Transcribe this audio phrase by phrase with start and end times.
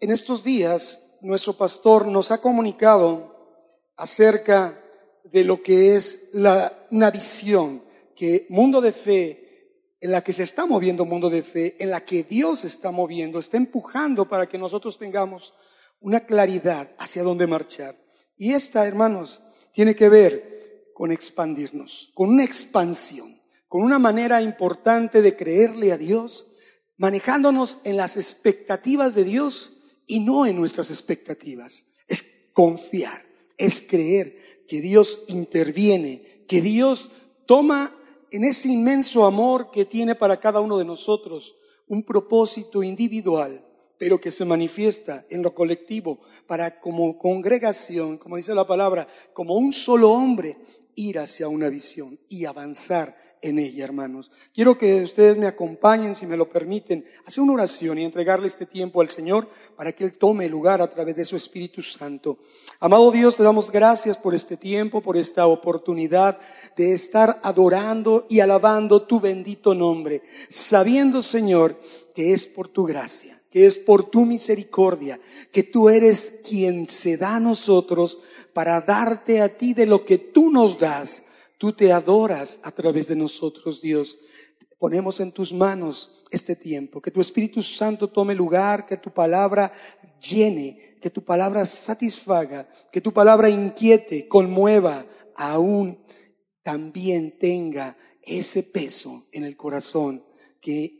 [0.00, 3.34] En estos días, nuestro pastor nos ha comunicado
[3.96, 4.80] acerca
[5.24, 7.82] de lo que es la, una visión
[8.14, 12.04] que Mundo de Fe, en la que se está moviendo Mundo de Fe, en la
[12.04, 15.52] que Dios está moviendo, está empujando para que nosotros tengamos
[15.98, 18.00] una claridad hacia dónde marchar.
[18.36, 19.42] Y esta, hermanos,
[19.72, 25.98] tiene que ver con expandirnos, con una expansión, con una manera importante de creerle a
[25.98, 26.46] Dios,
[26.96, 29.74] manejándonos en las expectativas de Dios
[30.08, 31.86] y no en nuestras expectativas.
[32.08, 33.24] Es confiar,
[33.56, 37.12] es creer que Dios interviene, que Dios
[37.46, 37.94] toma
[38.32, 41.56] en ese inmenso amor que tiene para cada uno de nosotros
[41.86, 43.64] un propósito individual,
[43.96, 49.54] pero que se manifiesta en lo colectivo para como congregación, como dice la palabra, como
[49.54, 50.58] un solo hombre,
[50.94, 54.30] ir hacia una visión y avanzar en ella, hermanos.
[54.54, 58.46] Quiero que ustedes me acompañen, si me lo permiten, a hacer una oración y entregarle
[58.46, 62.38] este tiempo al Señor para que Él tome lugar a través de su Espíritu Santo.
[62.80, 66.38] Amado Dios, te damos gracias por este tiempo, por esta oportunidad
[66.76, 71.80] de estar adorando y alabando tu bendito nombre, sabiendo, Señor,
[72.14, 75.20] que es por tu gracia, que es por tu misericordia,
[75.52, 78.20] que tú eres quien se da a nosotros
[78.52, 81.22] para darte a ti de lo que tú nos das
[81.58, 84.18] Tú te adoras a través de nosotros, Dios.
[84.78, 89.72] Ponemos en tus manos este tiempo, que tu Espíritu Santo tome lugar, que tu palabra
[90.20, 96.04] llene, que tu palabra satisfaga, que tu palabra inquiete, conmueva, aún
[96.62, 100.24] también tenga ese peso en el corazón
[100.60, 100.98] que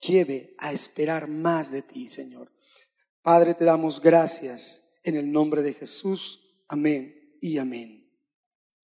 [0.00, 2.52] lleve a esperar más de ti, Señor.
[3.22, 6.40] Padre, te damos gracias en el nombre de Jesús.
[6.68, 8.03] Amén y amén.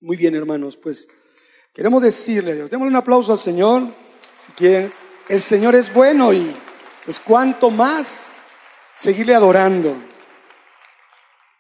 [0.03, 1.07] Muy bien, hermanos, pues
[1.75, 3.95] queremos decirle, démosle un aplauso al Señor,
[4.35, 4.91] si quieren.
[5.29, 6.57] El Señor es bueno y
[7.05, 8.37] pues cuanto más
[8.97, 9.95] seguirle adorando.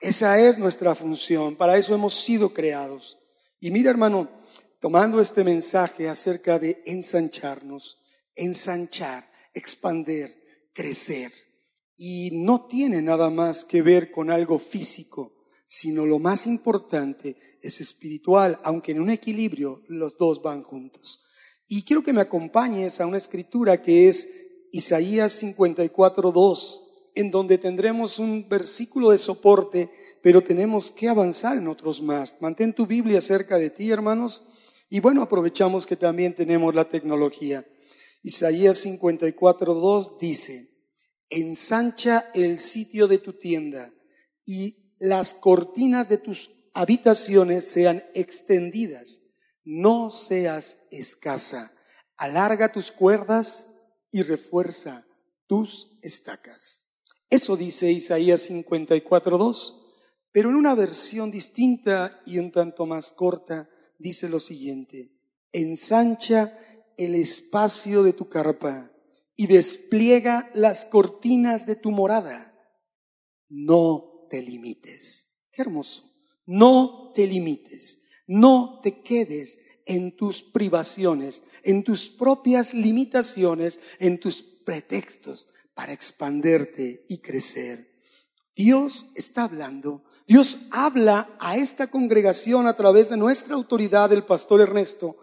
[0.00, 3.18] Esa es nuestra función, para eso hemos sido creados.
[3.60, 4.30] Y mira, hermano,
[4.80, 7.98] tomando este mensaje acerca de ensancharnos,
[8.34, 10.34] ensanchar, expander,
[10.72, 11.30] crecer.
[11.94, 15.34] Y no tiene nada más que ver con algo físico,
[15.66, 21.24] sino lo más importante es espiritual, aunque en un equilibrio los dos van juntos.
[21.68, 24.28] Y quiero que me acompañes a una escritura que es
[24.72, 29.90] Isaías 54, 2, en donde tendremos un versículo de soporte,
[30.22, 32.34] pero tenemos que avanzar en otros más.
[32.40, 34.44] Mantén tu Biblia cerca de ti, hermanos,
[34.88, 37.66] y bueno, aprovechamos que también tenemos la tecnología.
[38.22, 40.70] Isaías 54, 2 dice,
[41.28, 43.92] ensancha el sitio de tu tienda
[44.44, 49.20] y las cortinas de tus habitaciones sean extendidas,
[49.64, 51.72] no seas escasa.
[52.16, 53.68] Alarga tus cuerdas
[54.10, 55.06] y refuerza
[55.46, 56.84] tus estacas.
[57.28, 59.80] Eso dice Isaías 54.2,
[60.32, 65.12] pero en una versión distinta y un tanto más corta dice lo siguiente,
[65.52, 66.58] ensancha
[66.96, 68.90] el espacio de tu carpa
[69.36, 72.54] y despliega las cortinas de tu morada.
[73.48, 75.34] No te limites.
[75.50, 76.09] Qué hermoso.
[76.52, 84.42] No te limites, no te quedes en tus privaciones, en tus propias limitaciones, en tus
[84.42, 87.92] pretextos para expanderte y crecer.
[88.56, 90.02] Dios está hablando.
[90.26, 95.18] Dios habla a esta congregación a través de nuestra autoridad, el pastor Ernesto,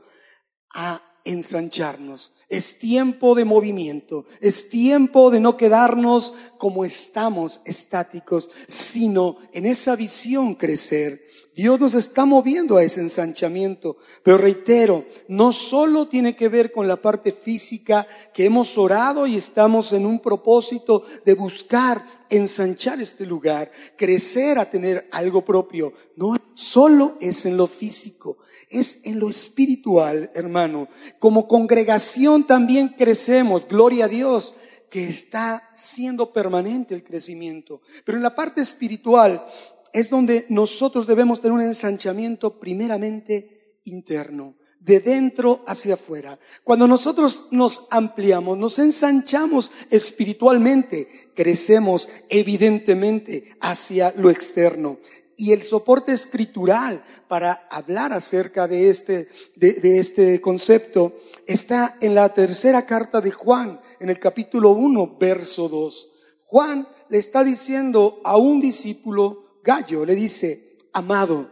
[0.73, 2.31] a ensancharnos.
[2.47, 9.95] Es tiempo de movimiento, es tiempo de no quedarnos como estamos estáticos, sino en esa
[9.95, 11.25] visión crecer.
[11.55, 16.87] Dios nos está moviendo a ese ensanchamiento, pero reitero, no solo tiene que ver con
[16.87, 23.25] la parte física que hemos orado y estamos en un propósito de buscar ensanchar este
[23.25, 25.93] lugar, crecer a tener algo propio.
[26.15, 28.37] No solo es en lo físico,
[28.69, 30.89] es en lo espiritual, hermano.
[31.19, 34.53] Como congregación también crecemos, gloria a Dios,
[34.89, 37.81] que está siendo permanente el crecimiento.
[38.05, 39.45] Pero en la parte espiritual
[39.93, 46.39] es donde nosotros debemos tener un ensanchamiento primeramente interno de dentro hacia afuera.
[46.63, 54.97] Cuando nosotros nos ampliamos, nos ensanchamos espiritualmente, crecemos evidentemente hacia lo externo
[55.37, 62.33] y el soporte escritural para hablar acerca de este, de, este concepto está en la
[62.33, 66.09] tercera carta de Juan, en el capítulo 1, verso 2.
[66.45, 71.51] Juan le está diciendo a un discípulo gallo, le dice, amado,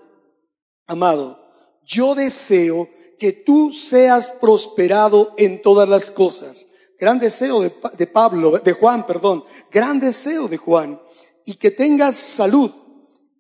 [0.88, 1.40] amado,
[1.84, 2.90] yo deseo
[3.20, 6.68] que tú seas prosperado en todas las cosas.
[6.98, 11.02] Gran deseo de, de Pablo, de Juan, perdón, gran deseo de Juan
[11.46, 12.72] y que tengas salud,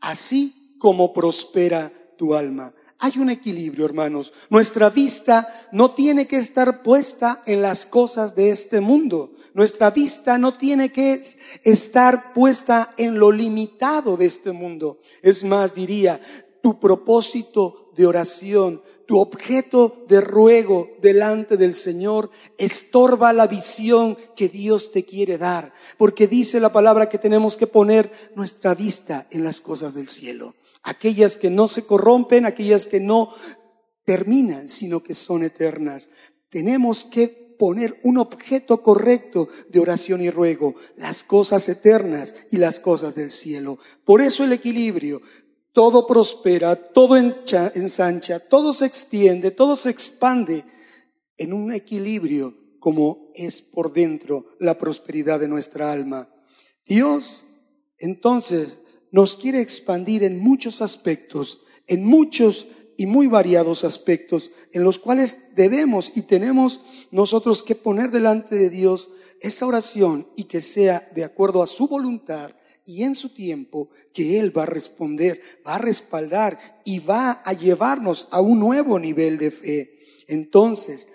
[0.01, 2.74] así como prospera tu alma.
[2.99, 4.33] Hay un equilibrio, hermanos.
[4.49, 9.33] Nuestra vista no tiene que estar puesta en las cosas de este mundo.
[9.53, 11.23] Nuestra vista no tiene que
[11.63, 14.99] estar puesta en lo limitado de este mundo.
[15.21, 16.21] Es más, diría,
[16.61, 24.49] tu propósito de oración, tu objeto de ruego delante del Señor estorba la visión que
[24.49, 29.43] Dios te quiere dar, porque dice la palabra que tenemos que poner nuestra vista en
[29.43, 33.33] las cosas del cielo, aquellas que no se corrompen, aquellas que no
[34.05, 36.09] terminan, sino que son eternas.
[36.49, 37.27] Tenemos que
[37.57, 43.31] poner un objeto correcto de oración y ruego, las cosas eternas y las cosas del
[43.31, 43.79] cielo.
[44.03, 45.21] Por eso el equilibrio,
[45.71, 50.65] todo prospera, todo ensancha, todo se extiende, todo se expande
[51.37, 56.29] en un equilibrio como es por dentro la prosperidad de nuestra alma.
[56.85, 57.45] Dios
[57.97, 58.81] entonces
[59.15, 62.67] nos quiere expandir en muchos aspectos, en muchos
[62.97, 66.81] y muy variados aspectos, en los cuales debemos y tenemos
[67.11, 69.09] nosotros que poner delante de Dios
[69.39, 74.37] esa oración y que sea de acuerdo a su voluntad y en su tiempo que
[74.37, 79.37] Él va a responder, va a respaldar y va a llevarnos a un nuevo nivel
[79.37, 79.97] de fe.
[80.27, 81.07] Entonces,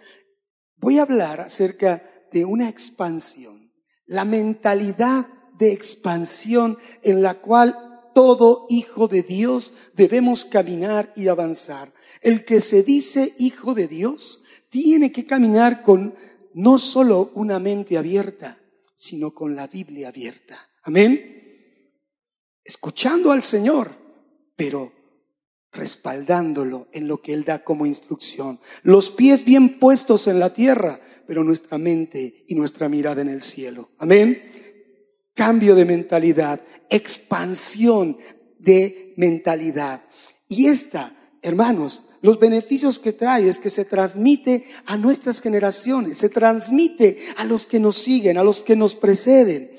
[0.79, 2.02] voy a hablar acerca
[2.32, 3.75] de una expansión,
[4.06, 5.26] la mentalidad
[5.58, 11.93] de expansión en la cual todo hijo de Dios debemos caminar y avanzar.
[12.23, 16.15] El que se dice hijo de Dios tiene que caminar con
[16.55, 18.59] no solo una mente abierta,
[18.95, 20.69] sino con la Biblia abierta.
[20.83, 21.41] Amén
[22.71, 23.91] escuchando al Señor,
[24.55, 24.93] pero
[25.73, 28.61] respaldándolo en lo que Él da como instrucción.
[28.85, 33.43] Los pies bien puestos en la tierra, pero nuestra mente y nuestra mirada en el
[33.43, 33.91] cielo.
[33.99, 34.60] Amén.
[35.40, 36.60] Cambio de mentalidad,
[36.90, 38.19] expansión
[38.58, 40.04] de mentalidad.
[40.48, 46.28] Y esta, hermanos, los beneficios que trae es que se transmite a nuestras generaciones, se
[46.28, 49.70] transmite a los que nos siguen, a los que nos preceden.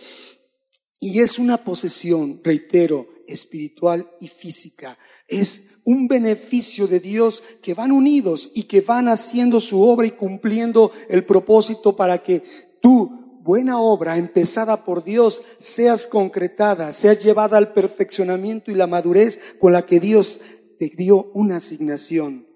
[0.99, 4.97] Y es una posesión, reitero, espiritual y física.
[5.27, 10.11] Es un beneficio de Dios que van unidos y que van haciendo su obra y
[10.11, 12.41] cumpliendo el propósito para que
[12.81, 19.39] tu buena obra empezada por Dios seas concretada, seas llevada al perfeccionamiento y la madurez
[19.59, 20.39] con la que Dios
[20.77, 22.47] te dio una asignación.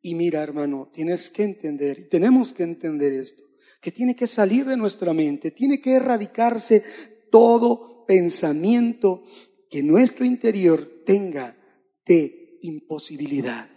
[0.00, 3.42] Y mira, hermano, tienes que entender, tenemos que entender esto,
[3.80, 6.82] que tiene que salir de nuestra mente, tiene que erradicarse
[7.30, 9.22] todo pensamiento
[9.70, 11.56] que nuestro interior tenga
[12.04, 13.70] de imposibilidad,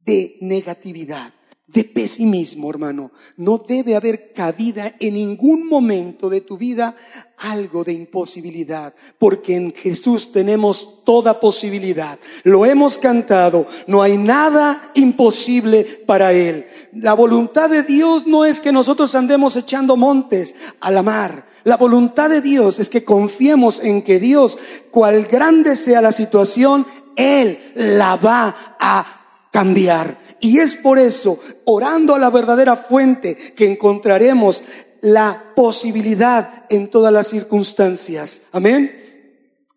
[0.00, 1.32] de negatividad,
[1.68, 3.12] de pesimismo, hermano.
[3.36, 6.96] No debe haber cabida en ningún momento de tu vida
[7.36, 12.18] algo de imposibilidad, porque en Jesús tenemos toda posibilidad.
[12.42, 16.66] Lo hemos cantado, no hay nada imposible para Él.
[16.94, 21.46] La voluntad de Dios no es que nosotros andemos echando montes a la mar.
[21.64, 24.56] La voluntad de Dios es que confiemos en que Dios,
[24.90, 29.18] cual grande sea la situación, Él la va a
[29.50, 30.18] cambiar.
[30.40, 34.62] Y es por eso, orando a la verdadera fuente, que encontraremos
[35.00, 38.42] la posibilidad en todas las circunstancias.
[38.52, 39.06] Amén.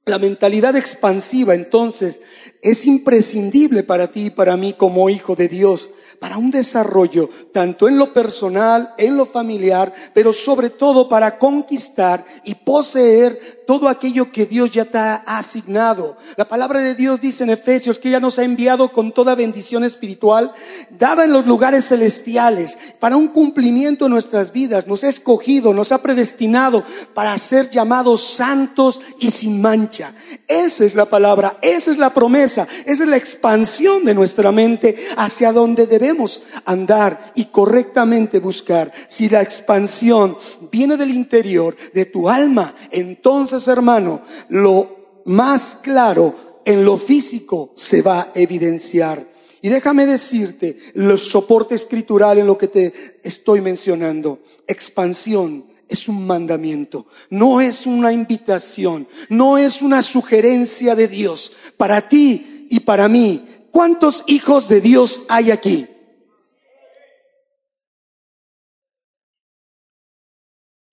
[0.05, 2.21] La mentalidad expansiva entonces
[2.61, 7.87] es imprescindible para ti y para mí como hijo de Dios para un desarrollo tanto
[7.87, 14.33] en lo personal, en lo familiar, pero sobre todo para conquistar y poseer todo aquello
[14.33, 16.17] que Dios ya te ha asignado.
[16.35, 19.85] La palabra de Dios dice en Efesios que ya nos ha enviado con toda bendición
[19.85, 20.51] espiritual
[20.89, 24.87] dada en los lugares celestiales para un cumplimiento en nuestras vidas.
[24.87, 30.13] Nos ha escogido, nos ha predestinado para ser llamados santos y sin mancha.
[30.49, 34.97] Esa es la palabra, esa es la promesa, esa es la expansión de nuestra mente
[35.15, 40.37] hacia donde debemos andar y correctamente buscar, si la expansión
[40.69, 48.01] viene del interior de tu alma, entonces hermano, lo más claro en lo físico se
[48.01, 49.31] va a evidenciar.
[49.61, 54.41] Y déjame decirte el soporte escritural en lo que te estoy mencionando.
[54.67, 62.07] Expansión es un mandamiento, no es una invitación, no es una sugerencia de Dios para
[62.07, 63.45] ti y para mí.
[63.71, 65.87] ¿Cuántos hijos de Dios hay aquí?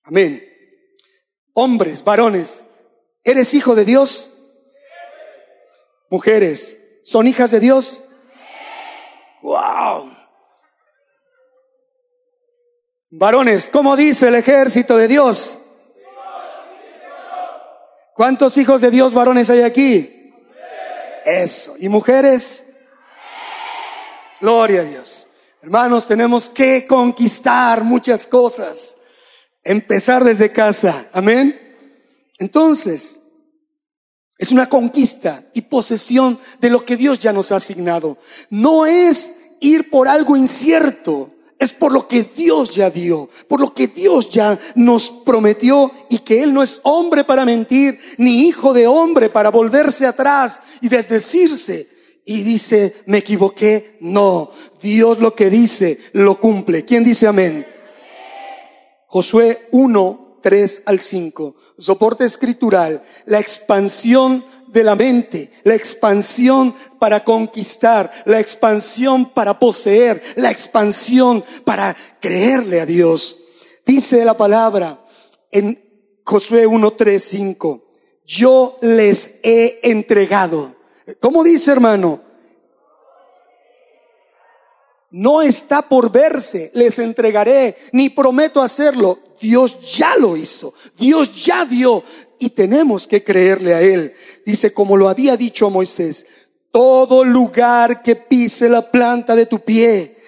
[0.02, 0.47] Amén.
[1.60, 2.64] Hombres, varones,
[3.24, 4.30] ¿eres hijo de Dios?
[6.08, 8.00] Mujeres, ¿son hijas de Dios?
[9.42, 10.12] Wow.
[13.10, 15.58] Varones, ¿cómo dice el ejército de Dios?
[18.14, 20.32] ¿Cuántos hijos de Dios varones hay aquí?
[21.24, 21.74] Eso.
[21.80, 22.64] ¿Y mujeres?
[24.40, 25.26] Gloria a Dios.
[25.60, 28.97] Hermanos, tenemos que conquistar muchas cosas.
[29.68, 31.10] Empezar desde casa.
[31.12, 31.54] Amén.
[32.38, 33.20] Entonces,
[34.38, 38.16] es una conquista y posesión de lo que Dios ya nos ha asignado.
[38.48, 43.74] No es ir por algo incierto, es por lo que Dios ya dio, por lo
[43.74, 48.72] que Dios ya nos prometió y que Él no es hombre para mentir, ni hijo
[48.72, 51.90] de hombre para volverse atrás y desdecirse.
[52.24, 53.98] Y dice, me equivoqué.
[54.00, 56.86] No, Dios lo que dice lo cumple.
[56.86, 57.66] ¿Quién dice amén?
[59.08, 61.54] Josué 1, 3 al 5.
[61.78, 70.22] Soporte escritural, la expansión de la mente, la expansión para conquistar, la expansión para poseer,
[70.36, 73.38] la expansión para creerle a Dios.
[73.86, 75.02] Dice la palabra
[75.50, 77.88] en Josué 1, 3, 5,
[78.26, 80.76] yo les he entregado.
[81.18, 82.27] ¿Cómo dice hermano?
[85.10, 89.18] No está por verse, les entregaré, ni prometo hacerlo.
[89.40, 92.02] Dios ya lo hizo, Dios ya dio
[92.38, 94.12] y tenemos que creerle a Él.
[94.44, 96.26] Dice, como lo había dicho Moisés,
[96.70, 100.18] todo lugar que pise la planta de tu pie,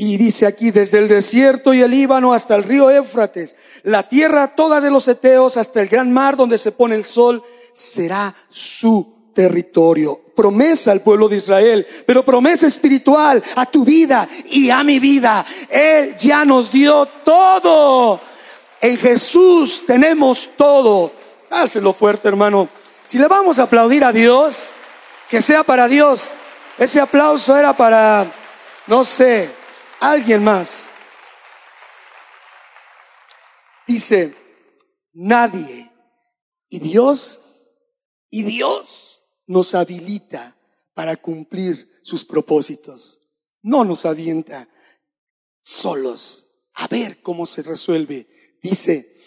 [0.00, 4.54] y dice aquí, desde el desierto y el Líbano hasta el río Éufrates, la tierra
[4.54, 7.42] toda de los Eteos hasta el gran mar donde se pone el sol,
[7.72, 10.20] será su territorio.
[10.38, 15.44] Promesa al pueblo de Israel, pero promesa espiritual a tu vida y a mi vida.
[15.68, 18.20] Él ya nos dio todo.
[18.80, 21.10] En Jesús tenemos todo.
[21.50, 22.68] Álcelo fuerte, hermano.
[23.04, 24.68] Si le vamos a aplaudir a Dios,
[25.28, 26.34] que sea para Dios.
[26.78, 28.24] Ese aplauso era para,
[28.86, 29.50] no sé,
[29.98, 30.84] alguien más.
[33.88, 34.36] Dice,
[35.14, 35.90] nadie.
[36.68, 37.40] Y Dios,
[38.30, 39.07] y Dios
[39.48, 40.56] nos habilita
[40.94, 43.20] para cumplir sus propósitos.
[43.62, 44.68] No nos avienta
[45.60, 48.28] solos a ver cómo se resuelve.
[48.62, 49.18] Dice,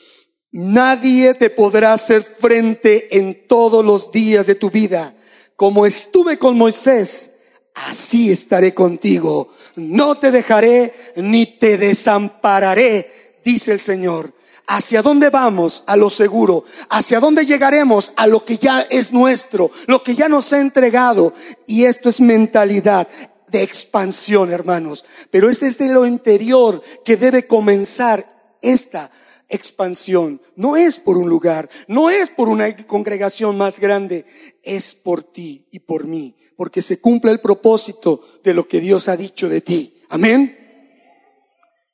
[0.51, 5.15] Nadie te podrá hacer frente en todos los días de tu vida.
[5.55, 7.31] Como estuve con Moisés,
[7.73, 9.53] así estaré contigo.
[9.75, 14.33] No te dejaré ni te desampararé, dice el Señor.
[14.67, 15.83] ¿Hacia dónde vamos?
[15.87, 16.63] A lo seguro.
[16.89, 18.13] ¿Hacia dónde llegaremos?
[18.15, 21.33] A lo que ya es nuestro, lo que ya nos ha entregado.
[21.67, 23.07] Y esto es mentalidad
[23.47, 25.05] de expansión, hermanos.
[25.29, 29.11] Pero es desde lo interior que debe comenzar esta
[29.51, 30.41] expansión.
[30.55, 34.25] No es por un lugar, no es por una congregación más grande,
[34.63, 39.09] es por ti y por mí, porque se cumple el propósito de lo que Dios
[39.09, 40.01] ha dicho de ti.
[40.09, 40.57] Amén.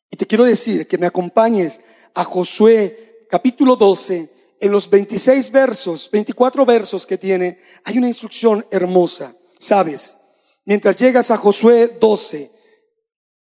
[0.10, 1.82] Y te quiero decir que me acompañes
[2.14, 8.66] a Josué capítulo 12, en los 26 versos, 24 versos que tiene, hay una instrucción
[8.72, 9.36] hermosa.
[9.60, 10.18] Sabes,
[10.66, 12.52] mientras llegas a Josué 12,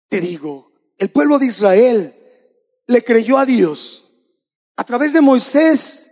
[0.07, 2.15] te digo, el pueblo de Israel
[2.87, 4.01] le creyó a Dios
[4.81, 6.09] a través de Moisés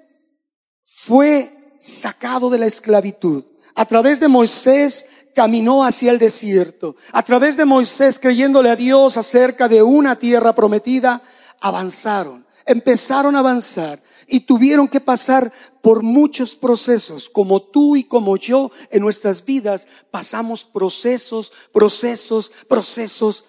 [0.84, 3.44] fue sacado de la esclavitud.
[3.74, 6.96] A través de Moisés caminó hacia el desierto.
[7.12, 11.24] A través de Moisés, creyéndole a Dios acerca de una tierra prometida,
[11.62, 15.51] avanzaron, empezaron a avanzar y tuvieron que pasar
[15.82, 23.46] por muchos procesos, como tú y como yo en nuestras vidas pasamos procesos, procesos, procesos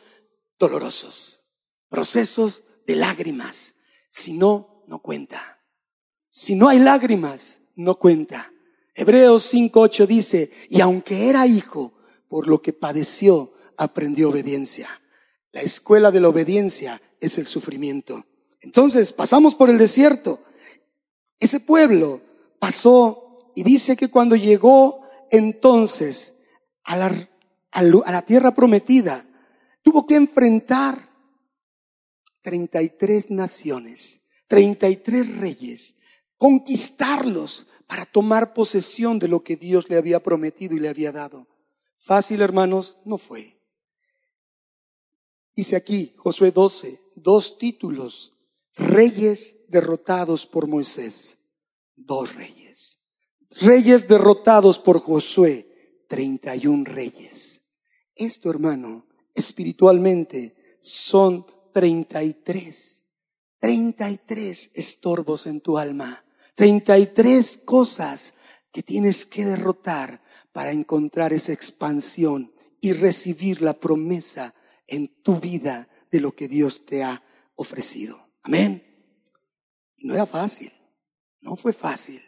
[0.59, 1.41] dolorosos,
[1.89, 3.75] procesos de lágrimas.
[4.09, 5.61] Si no, no cuenta.
[6.29, 8.53] Si no hay lágrimas, no cuenta.
[8.95, 11.95] Hebreos 5.8 dice, y aunque era hijo,
[12.29, 15.01] por lo que padeció, aprendió obediencia.
[15.53, 18.25] La escuela de la obediencia es el sufrimiento.
[18.61, 20.43] Entonces pasamos por el desierto.
[21.39, 22.21] Ese pueblo
[22.59, 26.35] pasó y dice que cuando llegó entonces
[26.85, 29.25] a la, tierra prometida,
[29.83, 31.09] tuvo que enfrentar
[32.43, 35.95] 33 naciones 33 reyes,
[36.37, 41.47] conquistarlos para tomar posesión de lo que Dios le había prometido y le había dado.
[41.99, 43.61] Fácil, hermanos, no fue.
[45.55, 48.33] Dice aquí, Josué 12, dos títulos,
[48.75, 51.39] reyes derrotados por Moisés,
[51.97, 52.99] dos reyes.
[53.61, 57.63] Reyes derrotados por Josué, 31 reyes.
[58.15, 63.01] Esto, hermano, espiritualmente son 33
[63.61, 66.25] 33 estorbos en tu alma,
[66.55, 68.35] 33 cosas
[68.73, 74.55] que tienes que derrotar para encontrar esa expansión y recibir la promesa
[74.87, 77.23] en tu vida de lo que Dios te ha
[77.55, 78.29] ofrecido.
[78.43, 78.83] Amén.
[79.97, 80.73] Y no era fácil,
[81.41, 82.23] no fue fácil.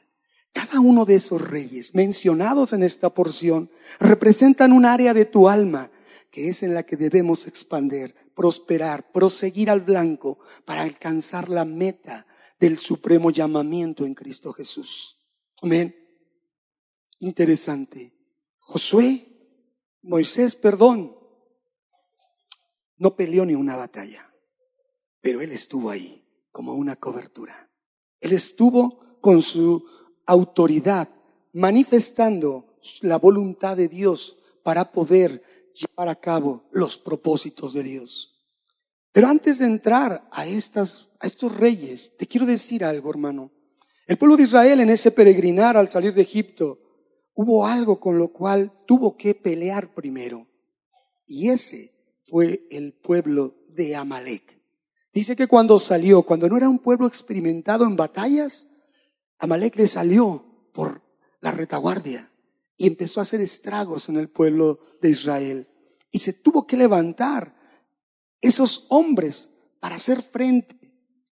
[0.53, 5.91] Cada uno de esos reyes mencionados en esta porción representan un área de tu alma
[6.31, 12.27] que es en la que debemos expander, prosperar, proseguir al blanco para alcanzar la meta
[12.59, 15.19] del supremo llamamiento en Cristo Jesús.
[15.61, 15.95] Amén.
[17.19, 18.15] Interesante.
[18.59, 19.27] Josué,
[20.01, 21.15] Moisés, perdón,
[23.03, 24.33] no peleó ni una batalla,
[25.21, 27.69] pero él estuvo ahí como una cobertura.
[28.21, 29.85] Él estuvo con su
[30.25, 31.09] autoridad
[31.53, 35.43] manifestando la voluntad de Dios para poder
[35.75, 38.41] llevar a cabo los propósitos de Dios.
[39.11, 43.51] Pero antes de entrar a, estas, a estos reyes, te quiero decir algo, hermano.
[44.07, 46.79] El pueblo de Israel en ese peregrinar al salir de Egipto,
[47.35, 50.47] hubo algo con lo cual tuvo que pelear primero.
[51.27, 51.92] Y ese
[52.25, 54.61] fue el pueblo de Amalek.
[55.13, 58.69] Dice que cuando salió, cuando no era un pueblo experimentado en batallas,
[59.39, 61.03] Amalek le salió por
[61.41, 62.31] la retaguardia
[62.77, 65.69] y empezó a hacer estragos en el pueblo de Israel.
[66.11, 67.55] Y se tuvo que levantar
[68.41, 69.51] esos hombres
[69.81, 70.93] para hacer frente.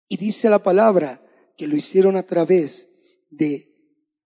[0.08, 1.24] Y dice la palabra
[1.56, 2.88] que lo hicieron a través
[3.30, 3.74] de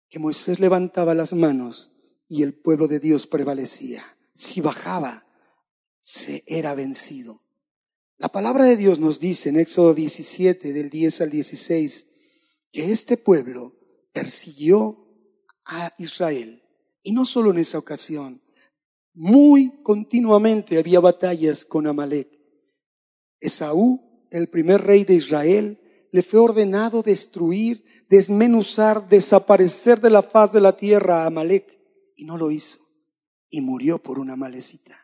[0.09, 1.91] que Moisés levantaba las manos
[2.27, 4.03] y el pueblo de Dios prevalecía.
[4.35, 5.25] Si bajaba,
[6.03, 7.41] se era vencido.
[8.17, 12.07] La palabra de Dios nos dice en Éxodo 17, del 10 al 16,
[12.71, 13.75] que este pueblo
[14.11, 15.07] persiguió
[15.65, 16.63] a Israel.
[17.01, 18.41] Y no solo en esa ocasión,
[19.13, 22.29] muy continuamente había batallas con Amalek.
[23.39, 25.79] Esaú, el primer rey de Israel,
[26.11, 31.79] le fue ordenado destruir desmenuzar, desaparecer de la faz de la tierra a Amalek.
[32.15, 32.79] Y no lo hizo.
[33.49, 35.02] Y murió por una malecita.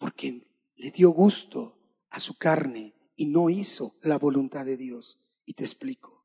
[0.00, 1.78] Porque le dio gusto
[2.08, 5.20] a su carne y no hizo la voluntad de Dios.
[5.44, 6.24] Y te explico.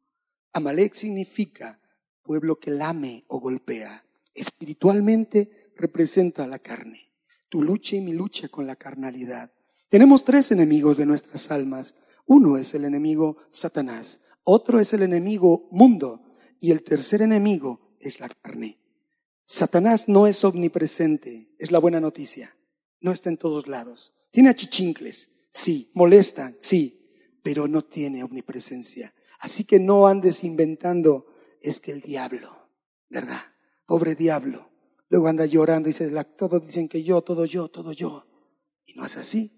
[0.53, 1.81] Amalek significa
[2.23, 4.05] pueblo que lame o golpea.
[4.33, 7.11] Espiritualmente representa la carne.
[7.49, 9.51] Tu lucha y mi lucha con la carnalidad.
[9.89, 11.95] Tenemos tres enemigos de nuestras almas.
[12.25, 14.21] Uno es el enemigo Satanás.
[14.45, 16.23] Otro es el enemigo mundo
[16.61, 18.79] y el tercer enemigo es la carne.
[19.43, 22.55] Satanás no es omnipresente, es la buena noticia.
[23.05, 24.15] No está en todos lados.
[24.31, 27.07] Tiene achichincles, sí, molesta, sí,
[27.43, 29.13] pero no tiene omnipresencia.
[29.39, 31.27] Así que no andes inventando,
[31.61, 32.67] es que el diablo,
[33.07, 33.41] ¿verdad?
[33.85, 34.71] Pobre diablo.
[35.09, 38.25] Luego anda llorando y dice, todos dicen que yo, todo yo, todo yo.
[38.87, 39.51] Y no es así.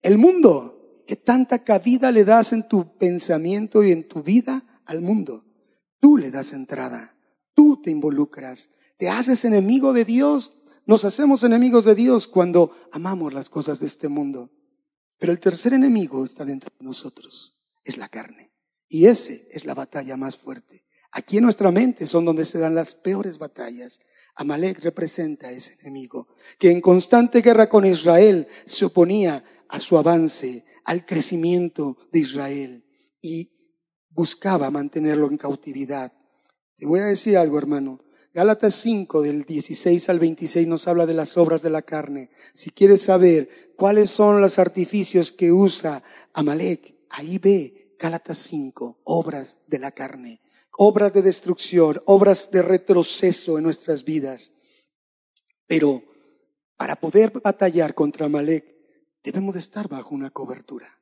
[0.00, 5.00] El mundo que tanta cabida le das en tu pensamiento y en tu vida al
[5.00, 5.44] mundo.
[5.98, 7.16] Tú le das entrada,
[7.52, 13.34] tú te involucras, te haces enemigo de Dios, nos hacemos enemigos de Dios cuando amamos
[13.34, 14.50] las cosas de este mundo.
[15.18, 18.52] Pero el tercer enemigo está dentro de nosotros, es la carne.
[18.88, 20.84] Y ese es la batalla más fuerte.
[21.10, 24.00] Aquí en nuestra mente son donde se dan las peores batallas.
[24.36, 29.98] Amalek representa a ese enemigo que en constante guerra con Israel se oponía a su
[29.98, 32.84] avance, al crecimiento de Israel
[33.20, 33.50] y
[34.10, 36.12] buscaba mantenerlo en cautividad.
[36.76, 38.05] Te voy a decir algo, hermano.
[38.36, 42.28] Gálatas 5 del 16 al 26 nos habla de las obras de la carne.
[42.52, 46.02] Si quieres saber cuáles son los artificios que usa
[46.34, 53.56] Amalek, ahí ve Gálatas 5, obras de la carne, obras de destrucción, obras de retroceso
[53.56, 54.52] en nuestras vidas.
[55.66, 56.02] Pero
[56.76, 58.66] para poder batallar contra Amalek,
[59.24, 61.00] debemos de estar bajo una cobertura.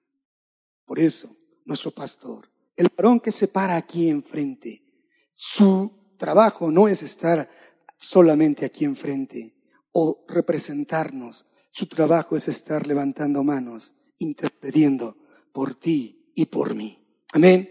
[0.85, 4.85] Por eso, nuestro pastor, el varón que se para aquí enfrente,
[5.33, 7.49] su trabajo no es estar
[7.97, 9.55] solamente aquí enfrente
[9.93, 15.17] o representarnos, su trabajo es estar levantando manos, intercediendo
[15.53, 16.99] por ti y por mí.
[17.33, 17.69] Amén.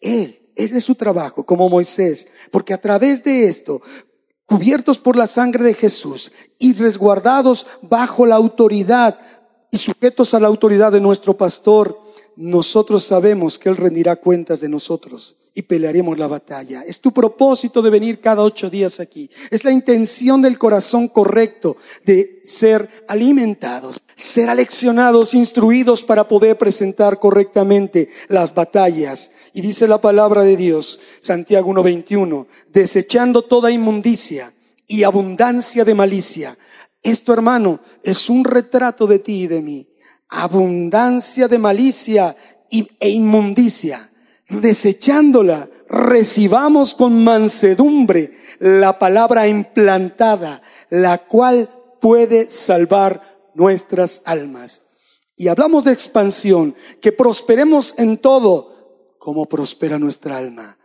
[0.00, 3.82] Él, ese es su trabajo, como Moisés, porque a través de esto,
[4.46, 9.18] cubiertos por la sangre de Jesús y resguardados bajo la autoridad
[9.70, 12.00] y sujetos a la autoridad de nuestro pastor,
[12.36, 16.82] nosotros sabemos que Él rendirá cuentas de nosotros y pelearemos la batalla.
[16.86, 19.28] Es tu propósito de venir cada ocho días aquí.
[19.50, 27.18] Es la intención del corazón correcto de ser alimentados, ser aleccionados, instruidos para poder presentar
[27.18, 29.32] correctamente las batallas.
[29.52, 34.52] Y dice la palabra de Dios, Santiago 1.21, desechando toda inmundicia
[34.86, 36.56] y abundancia de malicia
[37.06, 39.88] esto, hermano, es un retrato de ti y de mí.
[40.28, 42.34] Abundancia de malicia
[42.68, 44.10] e inmundicia.
[44.48, 54.82] Desechándola, recibamos con mansedumbre la palabra implantada, la cual puede salvar nuestras almas.
[55.36, 60.78] Y hablamos de expansión, que prosperemos en todo como prospera nuestra alma.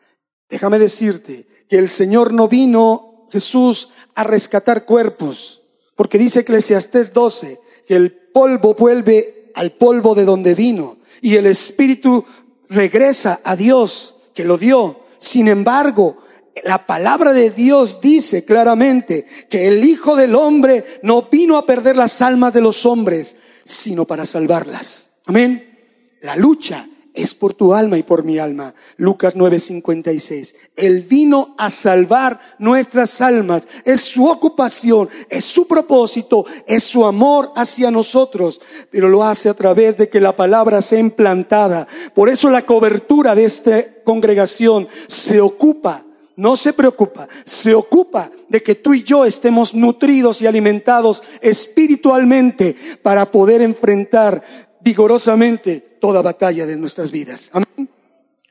[0.50, 5.62] Déjame decirte que el Señor no vino, Jesús, a rescatar cuerpos,
[5.96, 11.46] porque dice Eclesiastés 12, que el polvo vuelve al polvo de donde vino y el
[11.46, 12.26] espíritu
[12.72, 15.02] regresa a Dios que lo dio.
[15.18, 16.18] Sin embargo,
[16.64, 21.96] la palabra de Dios dice claramente que el Hijo del Hombre no vino a perder
[21.96, 25.10] las almas de los hombres, sino para salvarlas.
[25.26, 26.18] Amén.
[26.22, 28.74] La lucha es por tu alma y por mi alma.
[28.98, 30.56] Lucas 9:56.
[30.76, 33.64] Él vino a salvar nuestras almas.
[33.84, 39.54] Es su ocupación, es su propósito, es su amor hacia nosotros, pero lo hace a
[39.54, 41.88] través de que la palabra sea implantada.
[42.14, 46.06] Por eso la cobertura de esta congregación se ocupa
[46.42, 52.76] no se preocupa, se ocupa de que tú y yo estemos nutridos y alimentados espiritualmente
[53.04, 54.42] para poder enfrentar
[54.84, 57.50] vigorosamente toda batalla de nuestras vidas.
[57.54, 57.90] Amén.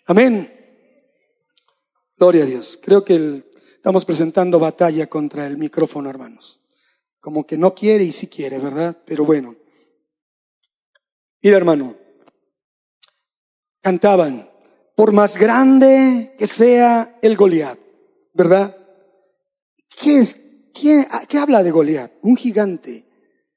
[0.06, 0.60] Amén.
[2.16, 2.78] Gloria a Dios.
[2.82, 6.60] Creo que estamos presentando batalla contra el micrófono, hermanos.
[7.20, 8.96] Como que no quiere y sí quiere, ¿verdad?
[9.04, 9.56] Pero bueno.
[11.42, 11.96] Mira, hermano.
[13.82, 14.50] Cantaban,
[14.94, 17.78] por más grande que sea el Goliat,
[18.34, 18.76] ¿verdad?
[19.88, 20.34] ¿Qué es?
[20.74, 22.12] ¿Qué, ¿Qué habla de Goliat?
[22.20, 23.06] Un gigante.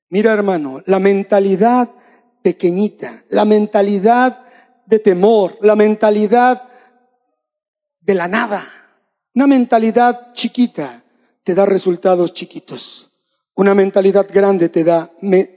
[0.09, 1.93] Mira, hermano, la mentalidad
[2.43, 4.45] pequeñita, la mentalidad
[4.85, 6.69] de temor, la mentalidad
[8.01, 8.67] de la nada,
[9.33, 11.03] una mentalidad chiquita
[11.43, 13.11] te da resultados chiquitos,
[13.55, 15.11] una mentalidad grande te da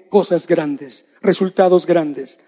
[0.09, 2.39] cosas grandes, resultados grandes.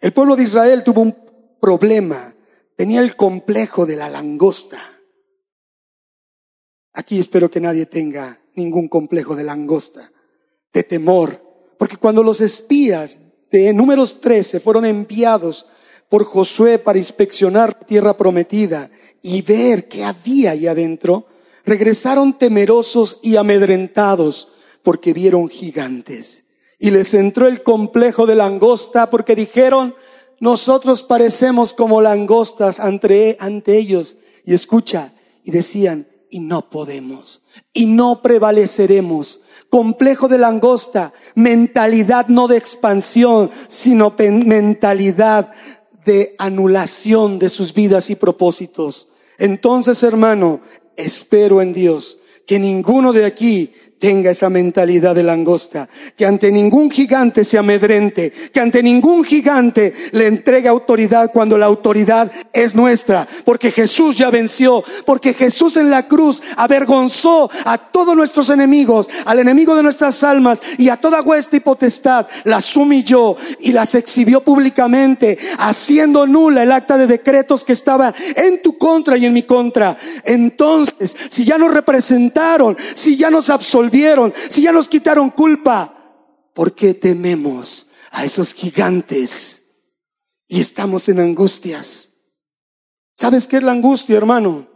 [0.00, 1.16] El pueblo de Israel tuvo un
[1.60, 2.34] problema,
[2.76, 4.78] tenía el complejo de la langosta.
[6.92, 10.12] Aquí espero que nadie tenga ningún complejo de langosta,
[10.72, 11.42] de temor,
[11.78, 13.18] porque cuando los espías
[13.50, 15.66] de números 13 fueron enviados
[16.08, 18.90] por Josué para inspeccionar tierra prometida
[19.22, 21.26] y ver qué había ahí adentro,
[21.64, 24.48] regresaron temerosos y amedrentados
[24.82, 26.44] porque vieron gigantes.
[26.78, 29.94] Y les entró el complejo de langosta porque dijeron,
[30.40, 33.36] nosotros parecemos como langostas ante
[33.76, 34.16] ellos.
[34.44, 35.12] Y escucha,
[35.44, 43.50] y decían, y no podemos, y no prevaleceremos, complejo de langosta, mentalidad no de expansión,
[43.68, 45.52] sino mentalidad
[46.04, 49.08] de anulación de sus vidas y propósitos.
[49.38, 50.60] Entonces, hermano,
[50.96, 56.90] espero en Dios que ninguno de aquí tenga esa mentalidad de langosta, que ante ningún
[56.90, 63.28] gigante se amedrente, que ante ningún gigante le entregue autoridad cuando la autoridad es nuestra,
[63.44, 69.38] porque Jesús ya venció, porque Jesús en la cruz avergonzó a todos nuestros enemigos, al
[69.38, 74.42] enemigo de nuestras almas y a toda hueste y potestad, las humilló y las exhibió
[74.42, 79.42] públicamente, haciendo nula el acta de decretos que estaba en tu contra y en mi
[79.42, 79.98] contra.
[80.24, 86.48] Entonces, si ya nos representaron, si ya nos absolvieron, vieron, si ya nos quitaron culpa,
[86.54, 89.64] ¿por qué tememos a esos gigantes
[90.48, 92.12] y estamos en angustias?
[93.14, 94.68] ¿Sabes qué es la angustia, hermano?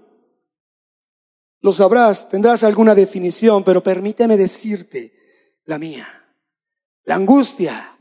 [1.61, 5.15] Lo sabrás, tendrás alguna definición, pero permíteme decirte
[5.65, 6.07] la mía.
[7.05, 7.99] La angustia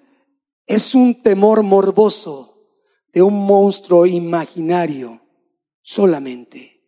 [0.66, 2.54] es un temor morboso
[3.14, 5.22] de un monstruo imaginario
[5.82, 6.82] solamente.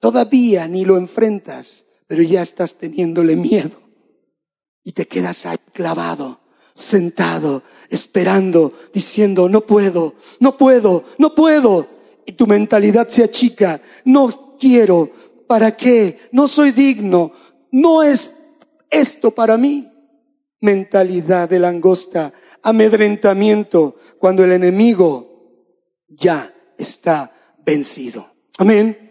[0.00, 3.80] Todavía ni lo enfrentas, pero ya estás teniéndole miedo.
[4.82, 6.40] Y te quedas ahí clavado,
[6.74, 11.86] sentado, esperando, diciendo, no puedo, no puedo, no puedo.
[12.26, 15.10] Y tu mentalidad se achica, no quiero,
[15.46, 16.18] ¿para qué?
[16.32, 17.32] No soy digno,
[17.70, 18.32] no es
[18.90, 19.92] esto para mí.
[20.60, 25.28] Mentalidad de langosta, amedrentamiento, cuando el enemigo
[26.08, 27.32] ya está
[27.64, 28.26] vencido.
[28.56, 29.07] Amén.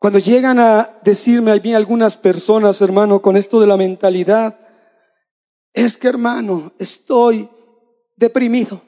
[0.00, 4.58] Cuando llegan a decirme a mí algunas personas, hermano, con esto de la mentalidad,
[5.74, 7.50] es que, hermano, estoy
[8.16, 8.80] deprimido.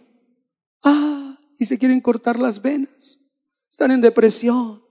[0.82, 3.20] Ah, y se quieren cortar las venas.
[3.70, 4.82] Están en depresión.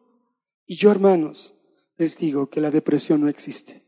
[0.67, 1.55] Y yo, hermanos,
[1.97, 3.83] les digo que la depresión no existe.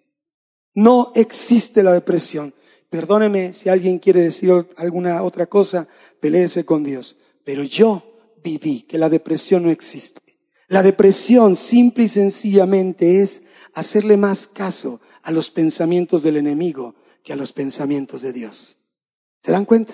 [0.74, 2.52] No existe la depresión.
[2.89, 5.88] Perdóneme si alguien quiere decir alguna otra cosa,
[6.19, 7.15] peleese con Dios.
[7.43, 8.02] Pero yo
[8.43, 10.23] viví que la depresión no existe.
[10.67, 17.34] La depresión simple y sencillamente es hacerle más caso a los pensamientos del enemigo que
[17.34, 18.78] a los pensamientos de Dios.
[19.41, 19.93] ¿Se dan cuenta?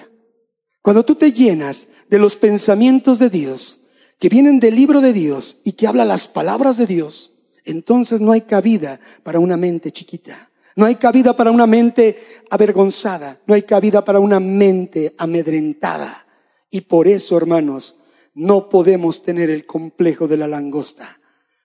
[0.82, 3.82] Cuando tú te llenas de los pensamientos de Dios,
[4.20, 7.34] que vienen del libro de Dios y que habla las palabras de Dios,
[7.66, 10.50] entonces no hay cabida para una mente chiquita.
[10.76, 13.40] No hay cabida para una mente avergonzada.
[13.46, 16.26] No hay cabida para una mente amedrentada.
[16.70, 17.98] Y por eso, hermanos,
[18.40, 21.20] no podemos tener el complejo de la langosta.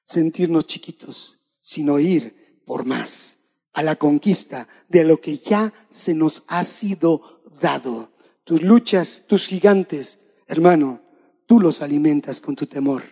[0.07, 3.39] sentirnos chiquitos, sino ir por más
[3.73, 8.13] a la conquista de lo que ya se nos ha sido dado.
[8.45, 11.01] Tus luchas, tus gigantes, hermano,
[11.47, 13.03] tú los alimentas con tu temor.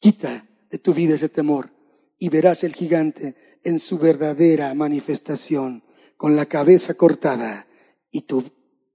[0.00, 1.70] Quita de tu vida ese temor
[2.18, 5.82] y verás el gigante en su verdadera manifestación,
[6.18, 7.68] con la cabeza cortada
[8.10, 8.44] y tu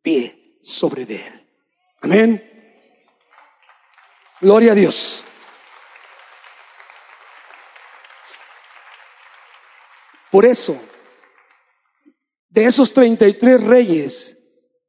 [0.03, 1.47] pie sobre él.
[2.01, 2.52] Amén.
[4.43, 5.23] Gloria a Dios.
[10.29, 10.77] Por eso,
[12.49, 14.37] de esos 33 reyes,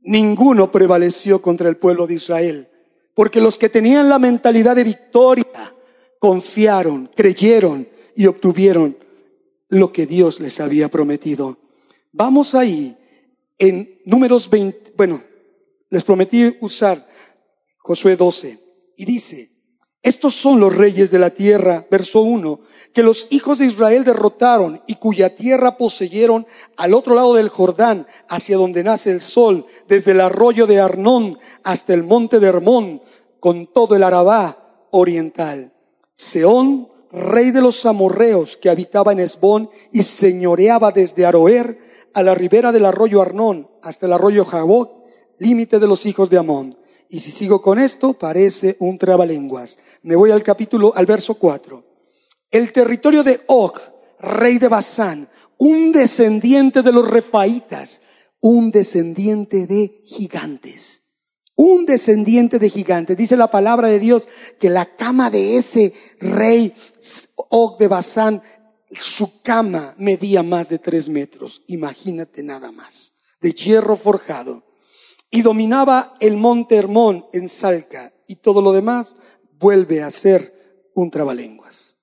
[0.01, 2.69] ninguno prevaleció contra el pueblo de Israel,
[3.15, 5.77] porque los que tenían la mentalidad de victoria
[6.19, 8.99] confiaron, creyeron y obtuvieron
[9.69, 11.59] lo que Dios les había prometido.
[12.11, 12.97] Vamos ahí
[13.59, 15.23] en números 20, bueno,
[15.91, 17.07] les prometí usar
[17.79, 18.64] Josué 12
[18.97, 19.55] y dice,
[20.05, 22.61] estos son los reyes de la tierra, verso 1,
[22.93, 28.07] que los hijos de Israel derrotaron y cuya tierra poseyeron al otro lado del Jordán,
[28.29, 33.01] hacia donde nace el sol, desde el arroyo de Arnón hasta el monte de Hermón,
[33.41, 35.73] con todo el Arabá oriental.
[36.13, 41.79] Seón, rey de los amorreos, que habitaba en Esbón y señoreaba desde Aroer
[42.13, 45.03] a la ribera del arroyo Arnón hasta el arroyo Jabot,
[45.39, 46.77] límite de los hijos de Amón
[47.15, 49.79] y si sigo con esto, parece un trabalenguas.
[50.03, 51.85] Me voy al capítulo, al verso 4.
[52.51, 53.79] El territorio de Og,
[54.19, 58.01] rey de Basán, un descendiente de los refaitas,
[58.41, 61.05] un descendiente de gigantes.
[61.55, 63.17] Un descendiente de gigantes.
[63.17, 64.27] Dice la palabra de Dios
[64.59, 66.75] que la cama de ese rey
[67.37, 68.43] Og de Basán,
[68.91, 71.63] su cama medía más de tres metros.
[71.69, 73.15] Imagínate nada más.
[73.41, 74.64] De hierro forjado
[75.35, 79.17] y dominaba el monte Hermón en Salca y todo lo demás
[79.59, 81.99] vuelve a ser un trabalenguas.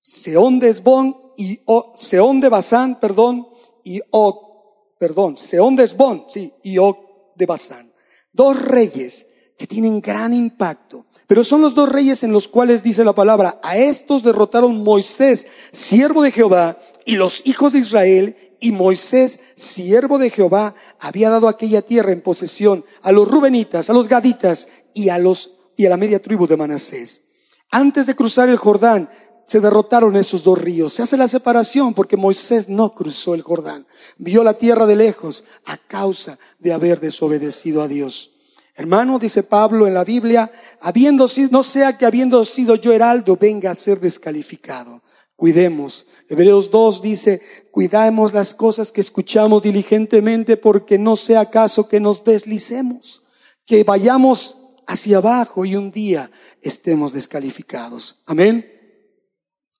[0.00, 3.46] Seón de Esbón y o, Seón de Basán, perdón,
[3.84, 6.96] y Og, perdón, Seón de Esbón, sí, y Og
[7.36, 7.92] de Basán.
[8.32, 9.26] Dos reyes
[9.58, 11.04] que tienen gran impacto.
[11.26, 15.46] Pero son los dos reyes en los cuales dice la palabra, a estos derrotaron Moisés,
[15.72, 21.48] siervo de Jehová, y los hijos de Israel, y Moisés, siervo de Jehová, había dado
[21.48, 25.90] aquella tierra en posesión a los rubenitas, a los gaditas y a los y a
[25.90, 27.22] la media tribu de Manasés.
[27.70, 29.08] Antes de cruzar el Jordán,
[29.46, 30.92] se derrotaron esos dos ríos.
[30.92, 33.86] Se hace la separación porque Moisés no cruzó el Jordán.
[34.18, 38.32] Vio la tierra de lejos a causa de haber desobedecido a Dios.
[38.74, 43.36] Hermano, dice Pablo en la Biblia, habiendo sido, no sea que habiendo sido yo heraldo
[43.36, 45.00] venga a ser descalificado.
[45.38, 46.04] Cuidemos.
[46.28, 52.24] Hebreos 2 dice, cuidemos las cosas que escuchamos diligentemente porque no sea acaso que nos
[52.24, 53.22] deslicemos,
[53.64, 56.28] que vayamos hacia abajo y un día
[56.60, 58.20] estemos descalificados.
[58.26, 58.66] Amén.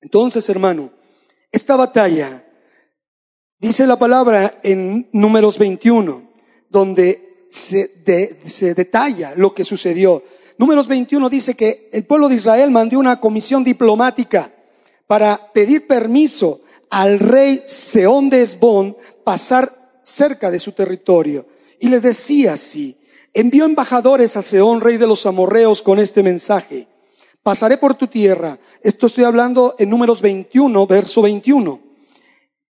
[0.01, 0.93] Entonces, hermano,
[1.51, 2.47] esta batalla,
[3.59, 6.35] dice la palabra en números 21,
[6.71, 10.23] donde se, se detalla lo que sucedió.
[10.57, 14.53] Números 21 dice que el pueblo de Israel mandó una comisión diplomática
[15.09, 21.47] para pedir permiso al rey Seón de Esbón pasar cerca de su territorio.
[21.81, 22.99] Y le decía así,
[23.33, 26.89] envió embajadores a Seón, rey de los amorreos, con este mensaje.
[27.43, 28.59] Pasaré por tu tierra.
[28.83, 31.81] Esto estoy hablando en números 21, verso 21.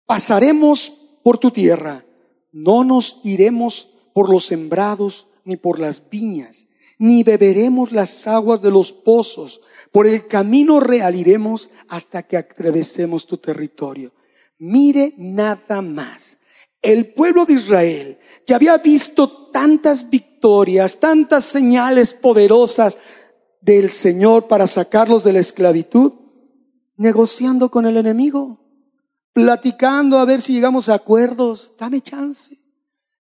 [0.06, 0.94] Pasaremos
[1.24, 2.06] por tu tierra.
[2.52, 8.72] No nos iremos por los sembrados ni por las viñas ni beberemos las aguas de
[8.72, 9.62] los pozos.
[9.92, 14.14] Por el camino real iremos hasta que atravesemos tu territorio.
[14.58, 16.38] Mire nada más.
[16.82, 22.98] El pueblo de Israel, que había visto tantas victorias, tantas señales poderosas
[23.60, 26.14] del Señor para sacarlos de la esclavitud,
[26.98, 28.60] negociando con el enemigo,
[29.34, 32.56] platicando a ver si llegamos a acuerdos, dame chance.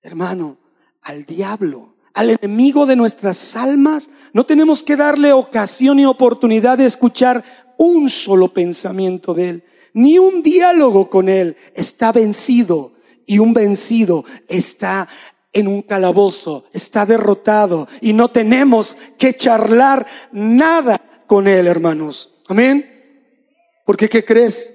[0.02, 0.60] Hermano,
[1.02, 6.86] al diablo al enemigo de nuestras almas, no tenemos que darle ocasión y oportunidad de
[6.86, 7.44] escuchar
[7.78, 11.58] un solo pensamiento de él, ni un diálogo con él.
[11.76, 12.94] Está vencido
[13.26, 15.10] y un vencido está
[15.52, 22.34] en un calabozo, está derrotado y no tenemos que charlar nada con él, hermanos.
[22.48, 23.44] Amén.
[23.86, 24.74] Porque ¿qué crees?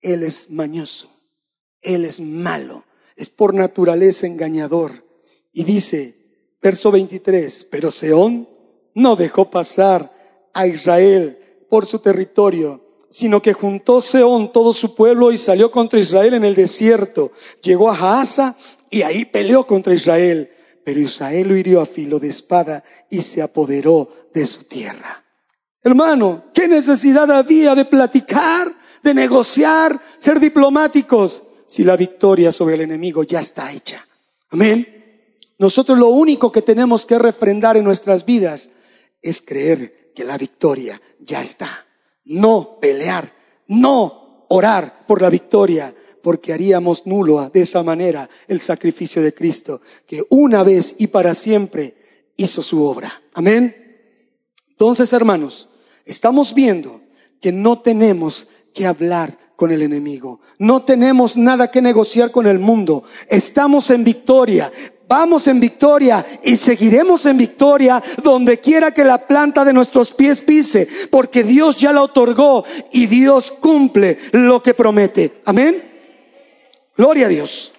[0.00, 1.10] Él es mañoso,
[1.82, 2.84] él es malo,
[3.14, 5.05] es por naturaleza engañador.
[5.56, 6.18] Y dice,
[6.60, 8.46] verso 23, pero Seón
[8.94, 10.12] no dejó pasar
[10.52, 11.38] a Israel
[11.70, 16.44] por su territorio, sino que juntó Seón todo su pueblo y salió contra Israel en
[16.44, 17.32] el desierto.
[17.62, 18.54] Llegó a Jaasa
[18.90, 20.50] y ahí peleó contra Israel.
[20.84, 25.24] Pero Israel lo hirió a filo de espada y se apoderó de su tierra.
[25.82, 28.70] Hermano, ¿qué necesidad había de platicar,
[29.02, 34.06] de negociar, ser diplomáticos, si la victoria sobre el enemigo ya está hecha?
[34.50, 34.95] Amén.
[35.58, 38.68] Nosotros lo único que tenemos que refrendar en nuestras vidas
[39.22, 41.86] es creer que la victoria ya está.
[42.24, 43.32] No pelear,
[43.68, 49.80] no orar por la victoria, porque haríamos nulo de esa manera el sacrificio de Cristo,
[50.06, 51.96] que una vez y para siempre
[52.36, 53.22] hizo su obra.
[53.32, 53.74] Amén.
[54.68, 55.68] Entonces, hermanos,
[56.04, 57.00] estamos viendo
[57.40, 60.40] que no tenemos que hablar con el enemigo.
[60.58, 63.04] No tenemos nada que negociar con el mundo.
[63.28, 64.70] Estamos en victoria.
[65.08, 70.40] Vamos en victoria y seguiremos en victoria donde quiera que la planta de nuestros pies
[70.40, 75.42] pise, porque Dios ya la otorgó y Dios cumple lo que promete.
[75.44, 75.82] Amén.
[76.96, 77.72] Gloria a Dios.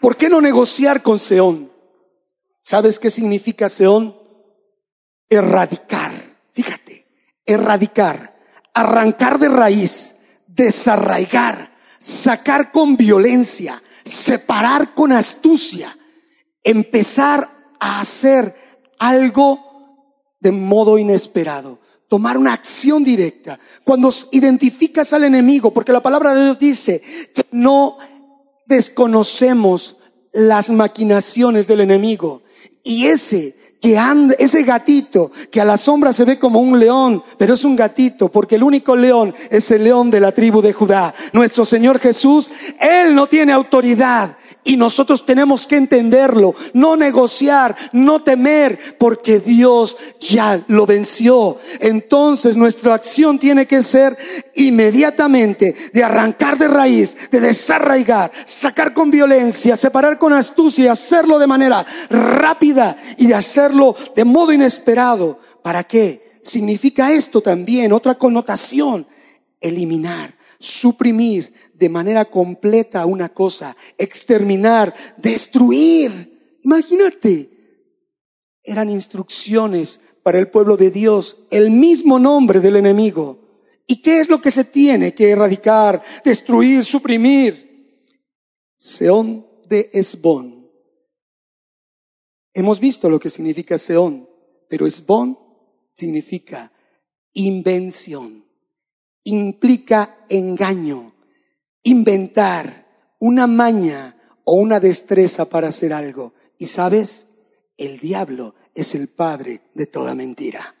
[0.00, 1.72] ¿Por qué no negociar con Seón?
[2.62, 4.16] ¿Sabes qué significa Seón?
[5.28, 6.12] Erradicar.
[6.52, 7.06] Fíjate,
[7.44, 8.36] erradicar,
[8.72, 10.14] arrancar de raíz,
[10.58, 15.96] desarraigar, sacar con violencia, separar con astucia,
[16.62, 17.48] empezar
[17.80, 18.54] a hacer
[18.98, 19.64] algo
[20.40, 23.60] de modo inesperado tomar una acción directa.
[23.84, 27.02] Cuando identificas al enemigo, porque la palabra de Dios dice
[27.34, 27.98] que no
[28.66, 29.98] desconocemos
[30.32, 32.42] las maquinaciones del enemigo.
[32.82, 37.22] Y ese que anda, ese gatito que a la sombra se ve como un león,
[37.36, 40.72] pero es un gatito, porque el único león es el león de la tribu de
[40.72, 41.14] Judá.
[41.32, 44.37] Nuestro Señor Jesús, Él no tiene autoridad
[44.68, 51.56] y nosotros tenemos que entenderlo, no negociar, no temer, porque Dios ya lo venció.
[51.80, 54.18] Entonces nuestra acción tiene que ser
[54.56, 61.46] inmediatamente de arrancar de raíz, de desarraigar, sacar con violencia, separar con astucia, hacerlo de
[61.46, 65.38] manera rápida y de hacerlo de modo inesperado.
[65.62, 66.40] ¿Para qué?
[66.42, 69.06] Significa esto también, otra connotación,
[69.62, 76.58] eliminar suprimir de manera completa una cosa, exterminar, destruir.
[76.62, 77.50] Imagínate,
[78.62, 83.38] eran instrucciones para el pueblo de Dios, el mismo nombre del enemigo.
[83.86, 87.66] ¿Y qué es lo que se tiene que erradicar, destruir, suprimir?
[88.76, 90.68] Seón de Esbón.
[92.52, 94.28] Hemos visto lo que significa Seón,
[94.68, 95.38] pero Esbón
[95.94, 96.72] significa
[97.32, 98.48] invención
[99.28, 101.07] implica engaño,
[101.88, 102.86] inventar
[103.18, 106.34] una maña o una destreza para hacer algo.
[106.58, 107.26] Y sabes,
[107.76, 110.74] el diablo es el padre de toda mentira.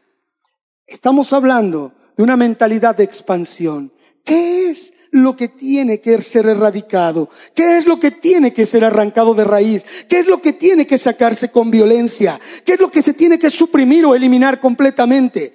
[0.86, 3.92] Estamos hablando de una mentalidad de expansión.
[4.24, 7.30] ¿Qué es lo que tiene que ser erradicado?
[7.54, 9.84] ¿Qué es lo que tiene que ser arrancado de raíz?
[10.08, 12.38] ¿Qué es lo que tiene que sacarse con violencia?
[12.64, 15.54] ¿Qué es lo que se tiene que suprimir o eliminar completamente?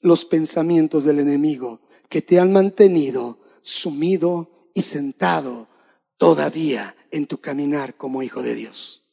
[0.00, 5.68] Los pensamientos del enemigo que te han mantenido sumido y sentado
[6.16, 9.06] todavía en tu caminar como hijo de Dios.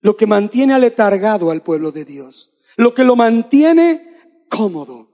[0.00, 2.52] Lo que mantiene aletargado al pueblo de Dios.
[2.76, 5.10] Lo que lo mantiene cómodo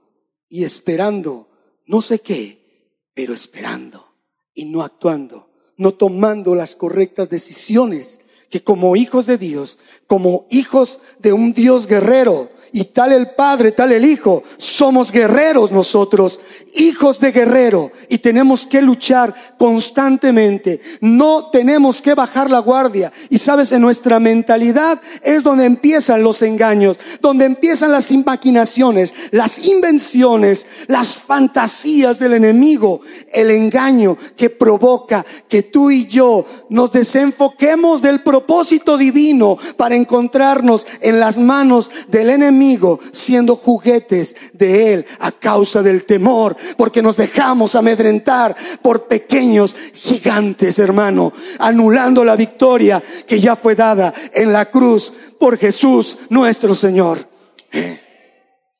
[0.47, 1.49] y esperando
[1.85, 4.13] no sé qué, pero esperando
[4.53, 10.99] y no actuando, no tomando las correctas decisiones que como hijos de Dios, como hijos
[11.19, 14.43] de un Dios guerrero, y tal el Padre, tal el Hijo.
[14.57, 16.41] Somos guerreros nosotros,
[16.73, 20.81] hijos de guerrero, y tenemos que luchar constantemente.
[20.99, 23.13] No tenemos que bajar la guardia.
[23.29, 29.57] Y sabes, en nuestra mentalidad es donde empiezan los engaños, donde empiezan las imaginaciones, las
[29.65, 32.99] invenciones, las fantasías del enemigo,
[33.31, 40.85] el engaño que provoca que tú y yo nos desenfoquemos del propósito divino para encontrarnos
[40.99, 47.15] en las manos del enemigo siendo juguetes de Él a causa del temor, porque nos
[47.15, 54.69] dejamos amedrentar por pequeños gigantes, hermano, anulando la victoria que ya fue dada en la
[54.69, 57.29] cruz por Jesús nuestro Señor.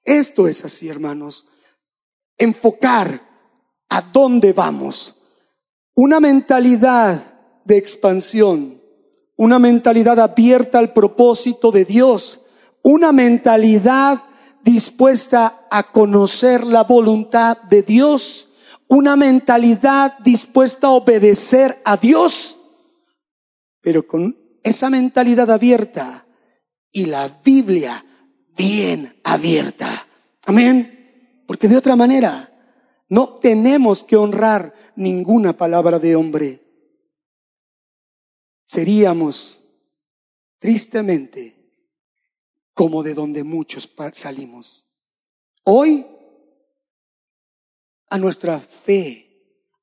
[0.03, 1.45] Esto es así, hermanos.
[2.37, 3.21] Enfocar
[3.87, 5.15] a dónde vamos.
[5.95, 8.74] Una mentalidad de expansión,
[9.35, 12.41] una mentalidad abierta al propósito de Dios
[12.85, 14.21] una mentalidad
[14.63, 18.47] dispuesta a conocer la voluntad de Dios,
[18.87, 22.59] una mentalidad dispuesta a obedecer a Dios,
[23.81, 26.27] pero con esa mentalidad abierta
[26.91, 28.05] y la Biblia
[28.55, 30.05] bien abierta.
[30.45, 31.43] Amén.
[31.47, 32.53] Porque de otra manera
[33.09, 36.64] no tenemos que honrar ninguna palabra de hombre.
[38.65, 39.61] Seríamos
[40.59, 41.55] tristemente,
[42.73, 44.85] como de donde muchos salimos.
[45.63, 46.05] Hoy,
[48.09, 49.25] a nuestra fe,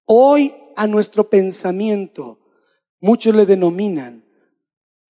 [0.05, 2.41] hoy a nuestro pensamiento,
[3.01, 4.24] muchos le denominan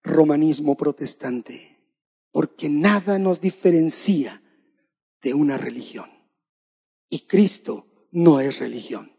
[0.02, 1.78] romanismo protestante,
[2.30, 4.42] porque nada nos diferencia
[5.22, 6.10] de una religión.
[7.08, 9.12] Y Cristo no es religión.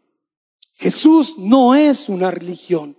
[0.72, 2.96] Jesús no es una religión.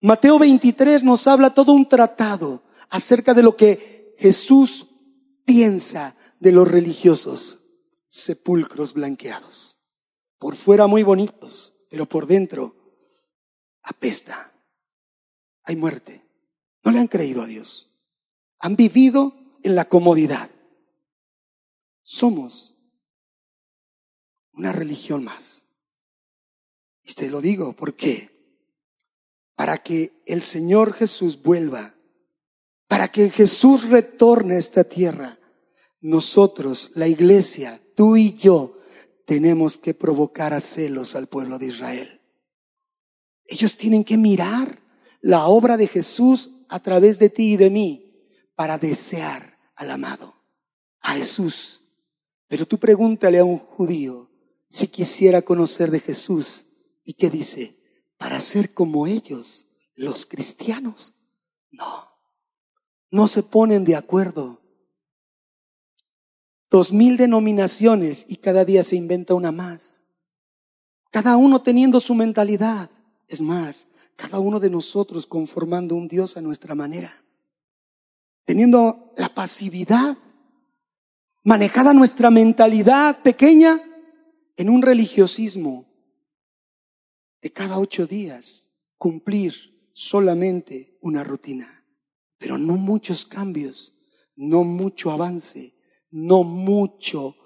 [0.00, 4.86] Mateo 23 nos habla todo un tratado acerca de lo que Jesús
[5.44, 7.60] piensa de los religiosos,
[8.08, 9.78] sepulcros blanqueados.
[10.38, 12.74] Por fuera muy bonitos, pero por dentro
[13.82, 14.52] apesta.
[15.64, 16.24] Hay muerte.
[16.82, 17.90] No le han creído a Dios.
[18.58, 20.50] Han vivido en la comodidad.
[22.02, 22.74] Somos
[24.52, 25.66] una religión más.
[27.04, 28.39] Y te lo digo, ¿por qué?
[29.60, 31.94] Para que el Señor Jesús vuelva,
[32.88, 35.38] para que Jesús retorne a esta tierra,
[36.00, 38.78] nosotros, la iglesia, tú y yo,
[39.26, 42.22] tenemos que provocar a celos al pueblo de Israel.
[43.44, 44.80] Ellos tienen que mirar
[45.20, 48.14] la obra de Jesús a través de ti y de mí
[48.54, 50.36] para desear al amado,
[51.02, 51.84] a Jesús.
[52.48, 54.30] Pero tú pregúntale a un judío
[54.70, 56.64] si quisiera conocer de Jesús
[57.04, 57.79] y qué dice,
[58.20, 61.14] para ser como ellos, los cristianos.
[61.70, 62.06] No,
[63.10, 64.60] no se ponen de acuerdo.
[66.70, 70.04] Dos mil denominaciones y cada día se inventa una más.
[71.10, 72.90] Cada uno teniendo su mentalidad.
[73.26, 77.24] Es más, cada uno de nosotros conformando un Dios a nuestra manera,
[78.44, 80.18] teniendo la pasividad,
[81.42, 83.80] manejada nuestra mentalidad pequeña
[84.58, 85.89] en un religiosismo
[87.40, 89.54] de cada ocho días, cumplir
[89.92, 91.84] solamente una rutina,
[92.38, 93.94] pero no muchos cambios,
[94.36, 95.74] no mucho avance,
[96.10, 97.36] no mucho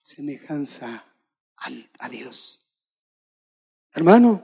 [0.00, 1.04] semejanza
[1.98, 2.66] a Dios.
[3.92, 4.42] Hermano,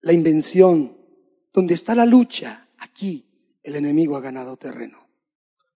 [0.00, 0.96] la invención,
[1.52, 5.08] donde está la lucha, aquí el enemigo ha ganado terreno.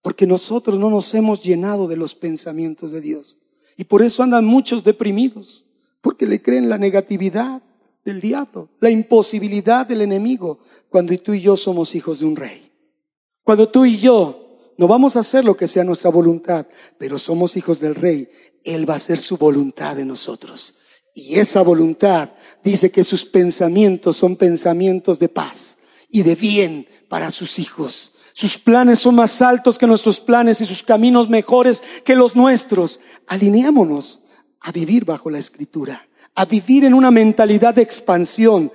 [0.01, 3.39] Porque nosotros no nos hemos llenado de los pensamientos de Dios.
[3.75, 5.66] Y por eso andan muchos deprimidos,
[6.07, 7.61] porque le creen la negatividad
[8.05, 12.71] del diablo, la imposibilidad del enemigo, cuando tú y yo somos hijos de un rey.
[13.43, 16.65] Cuando tú y yo no vamos a hacer lo que sea nuestra voluntad,
[16.97, 18.29] pero somos hijos del rey,
[18.63, 20.75] Él va a hacer su voluntad en nosotros.
[21.13, 22.29] Y esa voluntad
[22.63, 25.77] dice que sus pensamientos son pensamientos de paz
[26.09, 28.13] y de bien para sus hijos.
[28.31, 33.01] Sus planes son más altos que nuestros planes y sus caminos mejores que los nuestros.
[33.27, 34.21] Alineémonos
[34.61, 38.71] a vivir bajo la escritura, a vivir en una mentalidad de expansión,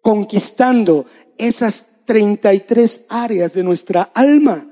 [0.00, 1.06] conquistando
[1.38, 4.68] esas 33 áreas de nuestra alma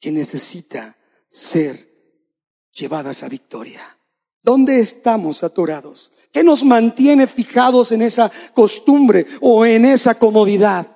[0.00, 0.96] que necesita
[1.28, 1.88] ser
[2.72, 3.98] llevadas a victoria.
[4.42, 6.12] ¿Dónde estamos atorados?
[6.32, 10.86] ¿Qué nos mantiene fijados en esa costumbre o en esa comodidad?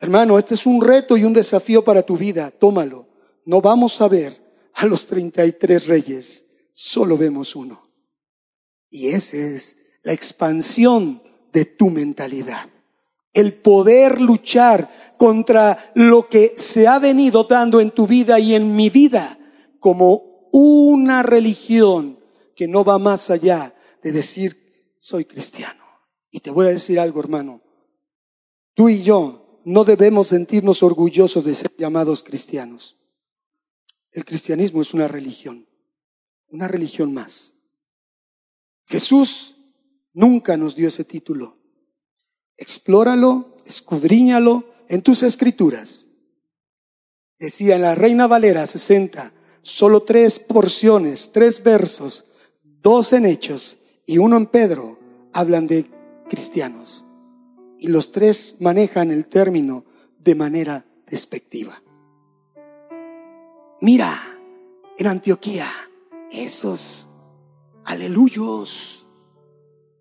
[0.00, 2.50] Hermano, este es un reto y un desafío para tu vida.
[2.50, 3.06] Tómalo.
[3.44, 7.87] No vamos a ver a los 33 reyes, solo vemos uno.
[8.90, 11.22] Y esa es la expansión
[11.52, 12.68] de tu mentalidad.
[13.32, 18.74] El poder luchar contra lo que se ha venido dando en tu vida y en
[18.74, 19.38] mi vida
[19.78, 22.18] como una religión
[22.56, 25.84] que no va más allá de decir, soy cristiano.
[26.30, 27.62] Y te voy a decir algo, hermano.
[28.74, 32.96] Tú y yo no debemos sentirnos orgullosos de ser llamados cristianos.
[34.10, 35.68] El cristianismo es una religión,
[36.48, 37.54] una religión más.
[38.88, 39.56] Jesús
[40.14, 41.58] nunca nos dio ese título.
[42.56, 46.08] Explóralo, escudriñalo en tus escrituras.
[47.38, 49.32] Decía en la Reina Valera 60,
[49.62, 52.32] solo tres porciones, tres versos,
[52.62, 54.98] dos en Hechos y uno en Pedro
[55.34, 55.90] hablan de
[56.28, 57.04] cristianos.
[57.78, 59.84] Y los tres manejan el término
[60.18, 61.82] de manera despectiva.
[63.80, 64.18] Mira,
[64.96, 65.68] en Antioquía,
[66.32, 67.07] esos
[67.88, 69.06] aleluyos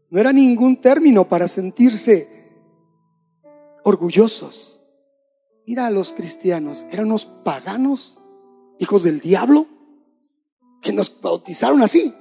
[0.10, 2.30] no era ningún término para sentirse
[3.84, 4.82] orgullosos.
[5.66, 8.22] Mira a los cristianos, eran unos paganos,
[8.80, 9.68] hijos del diablo,
[10.82, 12.14] que nos bautizaron así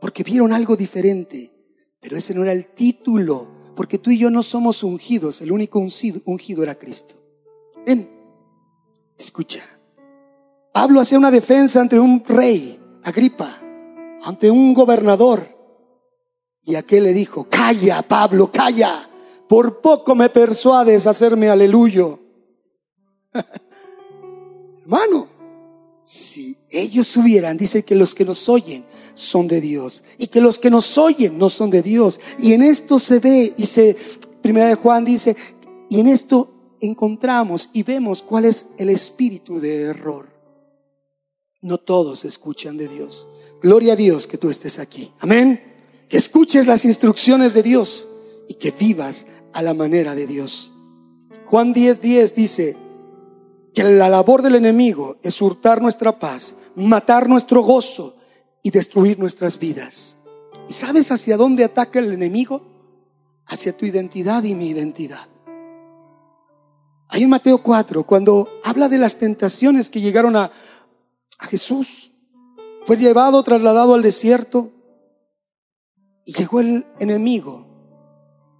[0.00, 1.52] porque vieron algo diferente.
[2.00, 5.78] Pero ese no era el título, porque tú y yo no somos ungidos, el único
[5.78, 7.14] ungido, era Cristo.
[7.84, 8.08] Ven,
[9.18, 9.60] escucha.
[10.72, 13.60] Pablo hacía una defensa ante un rey, Agripa,
[14.22, 15.46] ante un gobernador.
[16.62, 19.08] Y aquel le dijo, calla, Pablo, calla,
[19.48, 22.18] por poco me persuades a hacerme aleluyo.
[24.82, 25.28] Hermano,
[26.04, 30.58] si ellos subieran, dice que los que nos oyen son de Dios y que los
[30.58, 32.20] que nos oyen no son de Dios.
[32.38, 33.96] Y en esto se ve y se,
[34.42, 35.36] primera de Juan dice,
[35.90, 36.50] y en esto
[36.80, 40.28] encontramos y vemos cuál es el espíritu de error.
[41.60, 43.28] No todos escuchan de Dios.
[43.60, 45.12] Gloria a Dios que tú estés aquí.
[45.20, 46.06] Amén.
[46.08, 48.08] Que escuches las instrucciones de Dios
[48.48, 50.72] y que vivas a la manera de Dios.
[51.46, 52.76] Juan 10:10 10 dice
[53.74, 58.16] que la labor del enemigo es hurtar nuestra paz, matar nuestro gozo
[58.62, 60.16] y destruir nuestras vidas.
[60.68, 62.62] ¿Y sabes hacia dónde ataca el enemigo?
[63.46, 65.28] Hacia tu identidad y mi identidad.
[67.08, 70.52] Ahí en Mateo 4, cuando habla de las tentaciones que llegaron a,
[71.38, 72.12] a Jesús,
[72.88, 74.72] fue llevado, trasladado al desierto
[76.24, 77.66] y llegó el enemigo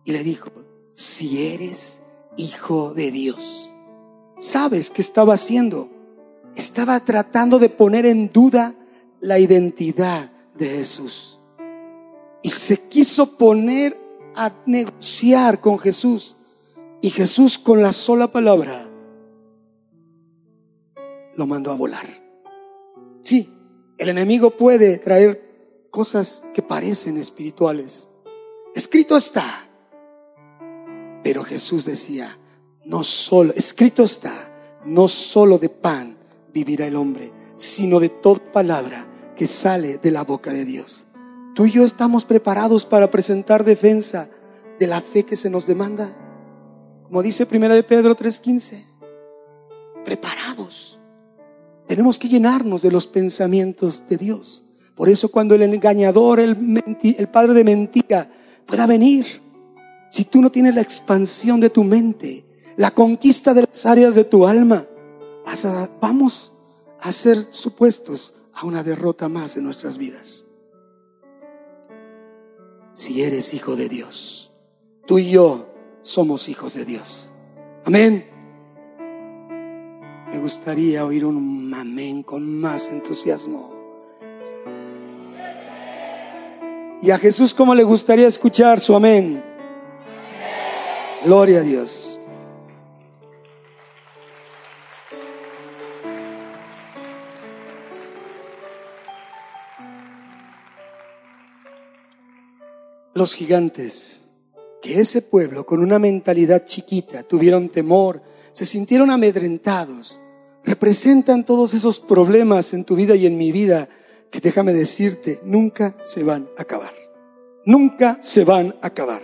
[0.05, 0.51] y le dijo,
[0.93, 2.03] si eres
[2.37, 3.75] hijo de Dios,
[4.39, 5.89] ¿sabes qué estaba haciendo?
[6.57, 8.75] Estaba tratando de poner en duda
[9.19, 11.41] la identidad de Jesús.
[12.43, 13.99] Y se quiso poner
[14.37, 16.37] a negociar con Jesús.
[17.01, 18.91] Y Jesús con la sola palabra
[21.35, 22.05] lo mandó a volar.
[23.23, 23.55] Sí,
[23.99, 28.09] el enemigo puede traer cosas que parecen espirituales.
[28.75, 29.69] Escrito está.
[31.23, 32.39] Pero Jesús decía,
[32.85, 36.17] no solo, escrito está, no solo de pan
[36.53, 41.07] vivirá el hombre, sino de toda palabra que sale de la boca de Dios.
[41.55, 44.31] Tú y yo estamos preparados para presentar defensa
[44.79, 46.17] de la fe que se nos demanda.
[47.05, 48.85] Como dice Primera de Pedro 3:15,
[50.05, 50.98] preparados.
[51.89, 54.63] Tenemos que llenarnos de los pensamientos de Dios.
[54.95, 58.31] Por eso cuando el engañador, el, el padre de mentira,
[58.67, 59.27] pueda venir,
[60.11, 62.45] si tú no tienes la expansión de tu mente,
[62.77, 64.87] la conquista de las áreas de tu alma,
[66.01, 66.53] vamos
[67.01, 70.45] a ser supuestos a una derrota más en nuestras vidas.
[72.93, 74.53] Si eres hijo de Dios,
[75.07, 75.69] tú y yo
[76.03, 77.33] somos hijos de Dios.
[77.85, 78.38] Amén.
[80.31, 83.73] Me gustaría oír un amén con más entusiasmo.
[87.01, 89.43] Y a Jesús, ¿cómo le gustaría escuchar su amén?
[91.25, 92.21] Gloria a Dios.
[103.15, 104.23] Los gigantes,
[104.83, 108.28] que ese pueblo con una mentalidad chiquita tuvieron temor,
[108.59, 110.21] se sintieron amedrentados,
[110.65, 113.89] representan todos esos problemas en tu vida y en mi vida
[114.33, 116.93] que déjame decirte, nunca se van a acabar.
[117.65, 119.23] Nunca se van a acabar.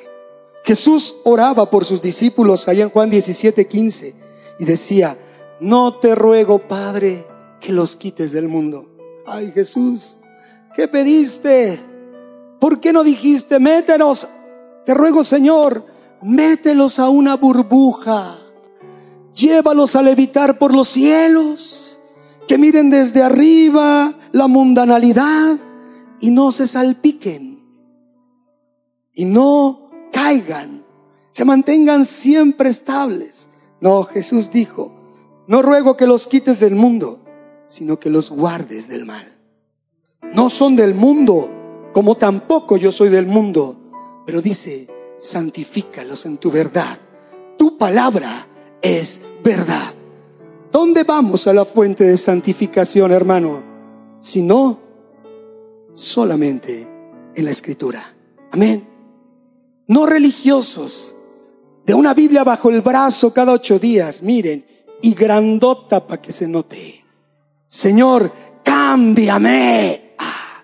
[0.62, 4.14] Jesús oraba por sus discípulos allá en Juan 17, 15
[4.60, 5.18] y decía,
[5.58, 7.26] no te ruego, Padre,
[7.58, 8.88] que los quites del mundo.
[9.26, 10.20] Ay Jesús,
[10.76, 11.80] ¿qué pediste?
[12.60, 14.28] ¿Por qué no dijiste, métenos?
[14.86, 15.84] Te ruego, Señor,
[16.22, 18.38] mételos a una burbuja.
[19.34, 21.98] Llévalos a levitar por los cielos.
[22.46, 25.58] Que miren desde arriba la mundanalidad
[26.20, 27.62] y no se salpiquen.
[29.12, 30.84] Y no caigan,
[31.30, 33.48] se mantengan siempre estables.
[33.80, 34.92] No, Jesús dijo,
[35.46, 37.24] no ruego que los quites del mundo,
[37.66, 39.38] sino que los guardes del mal.
[40.34, 41.50] No son del mundo,
[41.92, 43.76] como tampoco yo soy del mundo,
[44.26, 46.98] pero dice, santifícalos en tu verdad.
[47.56, 48.48] Tu palabra
[48.84, 49.92] es verdad.
[50.70, 53.62] ¿Dónde vamos a la fuente de santificación, hermano?
[54.20, 54.78] Si no,
[55.92, 56.86] solamente
[57.34, 58.14] en la escritura.
[58.52, 58.94] Amén
[59.86, 61.14] no religiosos,
[61.84, 64.64] de una Biblia bajo el brazo cada ocho días, miren,
[65.02, 67.04] y grandota para que se note.
[67.66, 68.32] Señor,
[68.62, 70.14] cámbiame.
[70.18, 70.62] Ah,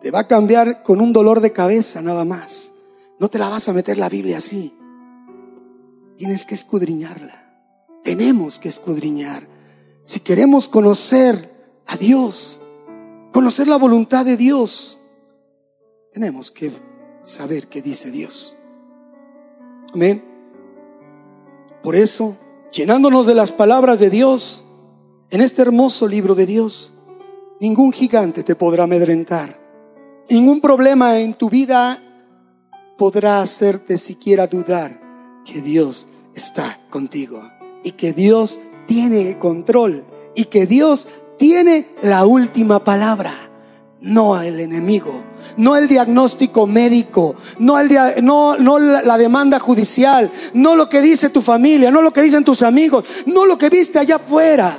[0.00, 2.72] te va a cambiar con un dolor de cabeza nada más.
[3.18, 4.74] No te la vas a meter la Biblia así.
[6.20, 7.46] Tienes que escudriñarla.
[8.04, 9.48] Tenemos que escudriñar.
[10.02, 11.50] Si queremos conocer
[11.86, 12.60] a Dios,
[13.32, 15.00] conocer la voluntad de Dios,
[16.12, 16.72] tenemos que
[17.20, 18.54] saber qué dice Dios.
[19.94, 20.22] Amén.
[21.82, 22.36] Por eso,
[22.70, 24.66] llenándonos de las palabras de Dios,
[25.30, 26.92] en este hermoso libro de Dios,
[27.60, 29.58] ningún gigante te podrá amedrentar.
[30.28, 31.98] Ningún problema en tu vida
[32.98, 35.09] podrá hacerte siquiera dudar
[35.44, 37.50] que Dios está contigo
[37.82, 43.32] y que Dios tiene el control y que Dios tiene la última palabra,
[44.00, 45.24] no el enemigo.
[45.56, 47.90] no el diagnóstico médico, no, el
[48.22, 52.44] no, no la demanda judicial, no lo que dice tu familia, no lo que dicen
[52.44, 54.78] tus amigos, no lo que viste allá afuera.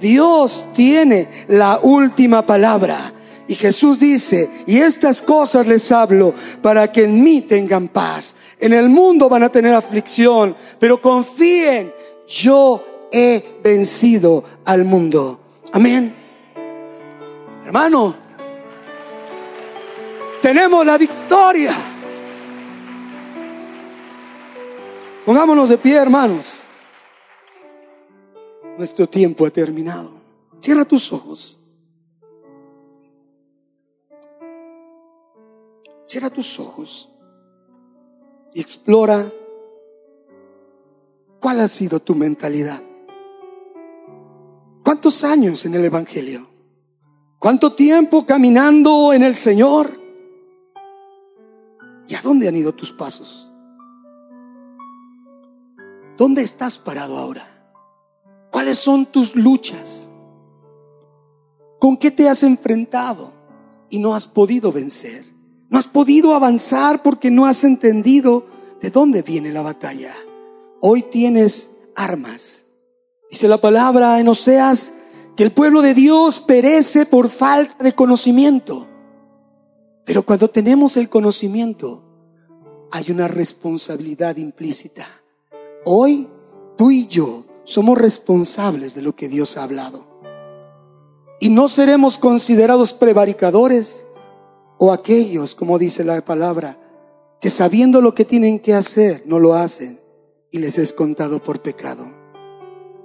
[0.00, 3.12] Dios tiene la última palabra.
[3.48, 8.34] Y Jesús dice, y estas cosas les hablo para que en mí tengan paz.
[8.58, 11.92] En el mundo van a tener aflicción, pero confíen,
[12.26, 15.40] yo he vencido al mundo.
[15.72, 16.14] Amén.
[17.64, 18.14] Hermano,
[20.40, 21.74] tenemos la victoria.
[25.26, 26.60] Pongámonos de pie, hermanos.
[28.78, 30.12] Nuestro tiempo ha terminado.
[30.60, 31.60] Cierra tus ojos.
[36.06, 37.10] Cierra tus ojos
[38.60, 39.32] explora
[41.40, 42.82] cuál ha sido tu mentalidad.
[44.82, 46.48] ¿Cuántos años en el Evangelio?
[47.38, 50.00] ¿Cuánto tiempo caminando en el Señor?
[52.08, 53.52] ¿Y a dónde han ido tus pasos?
[56.16, 57.46] ¿Dónde estás parado ahora?
[58.50, 60.10] ¿Cuáles son tus luchas?
[61.78, 63.32] ¿Con qué te has enfrentado
[63.90, 65.35] y no has podido vencer?
[65.68, 68.46] No has podido avanzar porque no has entendido
[68.80, 70.14] de dónde viene la batalla.
[70.80, 72.64] Hoy tienes armas.
[73.30, 74.92] Dice la palabra en Oseas
[75.36, 78.86] que el pueblo de Dios perece por falta de conocimiento.
[80.04, 82.02] Pero cuando tenemos el conocimiento,
[82.92, 85.06] hay una responsabilidad implícita.
[85.84, 86.28] Hoy
[86.76, 90.06] tú y yo somos responsables de lo que Dios ha hablado.
[91.40, 94.05] Y no seremos considerados prevaricadores,
[94.78, 96.78] o aquellos, como dice la palabra,
[97.40, 100.00] que sabiendo lo que tienen que hacer, no lo hacen
[100.50, 102.06] y les es contado por pecado.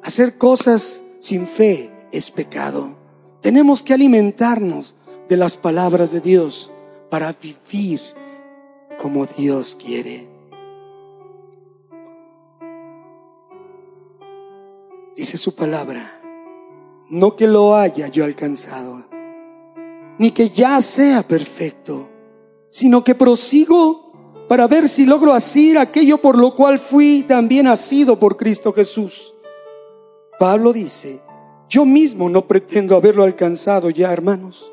[0.04, 2.96] Hacer cosas sin fe es pecado.
[3.42, 4.96] Tenemos que alimentarnos
[5.30, 6.72] de las palabras de Dios
[7.10, 8.02] para vivir
[9.00, 10.28] como Dios quiere.
[15.16, 16.20] Dice su palabra,
[17.10, 19.11] no que lo haya yo alcanzado
[20.22, 22.08] ni que ya sea perfecto,
[22.70, 28.20] sino que prosigo para ver si logro asir aquello por lo cual fui también asido
[28.20, 29.36] por Cristo Jesús.
[30.38, 31.24] Pablo dice,
[31.68, 34.72] yo mismo no pretendo haberlo alcanzado ya, hermanos,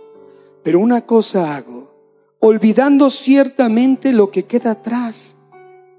[0.62, 1.94] pero una cosa hago,
[2.40, 5.34] olvidando ciertamente lo que queda atrás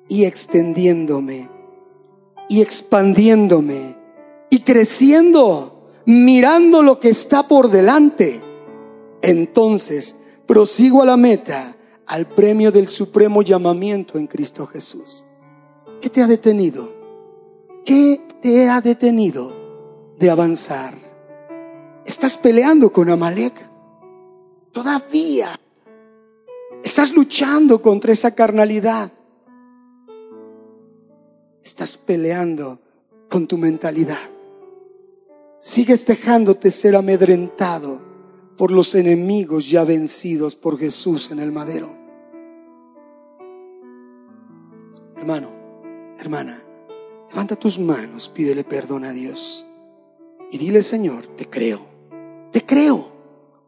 [0.08, 1.50] y extendiéndome
[2.50, 3.98] y expandiéndome
[4.52, 8.44] y creciendo, mirando lo que está por delante
[9.22, 10.16] entonces
[10.46, 15.26] prosigo a la meta, al premio del supremo llamamiento en Cristo Jesús.
[16.02, 16.92] ¿Qué te ha detenido?
[17.86, 19.54] ¿Qué te ha detenido
[20.18, 20.94] de avanzar?
[22.06, 23.54] ¿Estás peleando con Amalek?
[24.72, 25.60] Todavía.
[26.84, 29.12] Estás luchando contra esa carnalidad.
[31.64, 32.80] Estás peleando
[33.30, 34.30] con tu mentalidad.
[35.60, 38.09] Sigues dejándote ser amedrentado
[38.60, 41.96] por los enemigos ya vencidos por Jesús en el madero.
[45.16, 45.50] Hermano,
[46.20, 46.62] hermana,
[47.30, 49.66] levanta tus manos, pídele perdón a Dios
[50.52, 51.86] y dile, Señor, te creo,
[52.52, 53.10] te creo.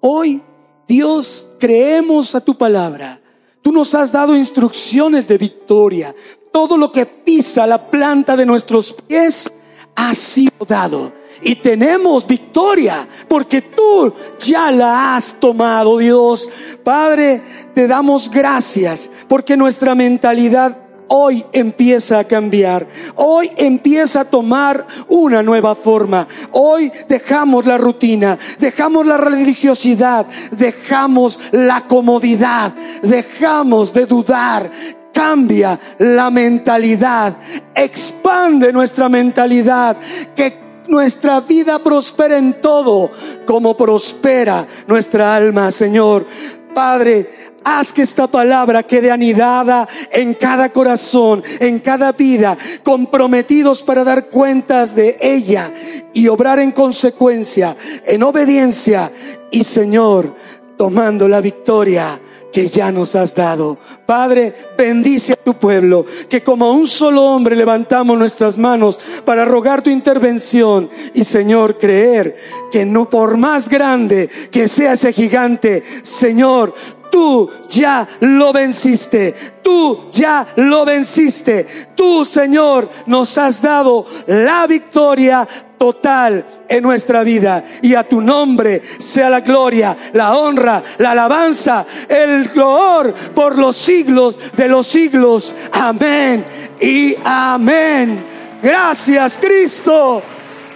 [0.01, 0.41] Hoy,
[0.85, 3.21] Dios, creemos a tu palabra.
[3.61, 6.13] Tú nos has dado instrucciones de victoria.
[6.51, 9.53] Todo lo que pisa la planta de nuestros pies
[9.95, 16.49] ha sido dado y tenemos victoria porque tú ya la has tomado, Dios.
[16.83, 17.41] Padre,
[17.73, 20.77] te damos gracias porque nuestra mentalidad
[21.13, 22.87] hoy empieza a cambiar.
[23.15, 26.25] Hoy empieza a tomar una nueva forma.
[26.51, 32.73] Hoy dejamos la rutina, dejamos la religiosidad, dejamos la comodidad,
[33.03, 34.71] dejamos de dudar.
[35.13, 37.35] Cambia la mentalidad,
[37.75, 39.97] expande nuestra mentalidad,
[40.33, 43.09] que nuestra vida prospera en todo,
[43.45, 46.27] como prospera nuestra alma, Señor.
[46.75, 54.03] Padre, Haz que esta palabra quede anidada en cada corazón, en cada vida, comprometidos para
[54.03, 55.71] dar cuentas de ella
[56.11, 59.11] y obrar en consecuencia, en obediencia
[59.51, 60.35] y Señor,
[60.75, 62.19] tomando la victoria
[62.51, 63.77] que ya nos has dado.
[64.05, 69.81] Padre, bendice a tu pueblo, que como un solo hombre levantamos nuestras manos para rogar
[69.81, 72.35] tu intervención y Señor, creer
[72.71, 76.73] que no por más grande que sea ese gigante, Señor,
[77.11, 85.47] tú ya lo venciste, tú ya lo venciste, tú Señor nos has dado la victoria
[85.81, 87.63] total en nuestra vida.
[87.81, 93.77] Y a tu nombre sea la gloria, la honra, la alabanza, el glor por los
[93.77, 95.55] siglos de los siglos.
[95.71, 96.45] Amén
[96.79, 98.23] y amén.
[98.61, 100.21] Gracias Cristo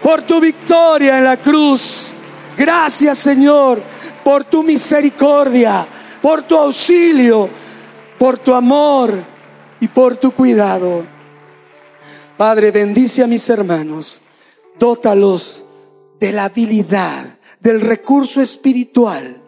[0.02, 2.12] por tu victoria en la cruz.
[2.58, 3.84] Gracias Señor
[4.24, 5.86] por tu misericordia,
[6.20, 7.48] por tu auxilio,
[8.18, 9.14] por tu amor
[9.80, 11.04] y por tu cuidado.
[12.36, 14.20] Padre, bendice a mis hermanos,
[14.80, 15.66] dótalos
[16.20, 19.42] de la habilidad, del recurso espiritual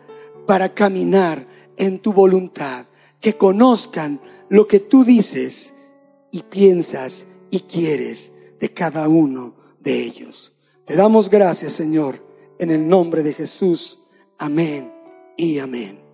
[0.45, 1.47] para caminar
[1.77, 2.85] en tu voluntad,
[3.19, 4.19] que conozcan
[4.49, 5.73] lo que tú dices
[6.31, 10.53] y piensas y quieres de cada uno de ellos.
[10.85, 12.25] Te damos gracias, Señor,
[12.59, 13.99] en el nombre de Jesús.
[14.37, 14.91] Amén
[15.35, 16.06] y amén.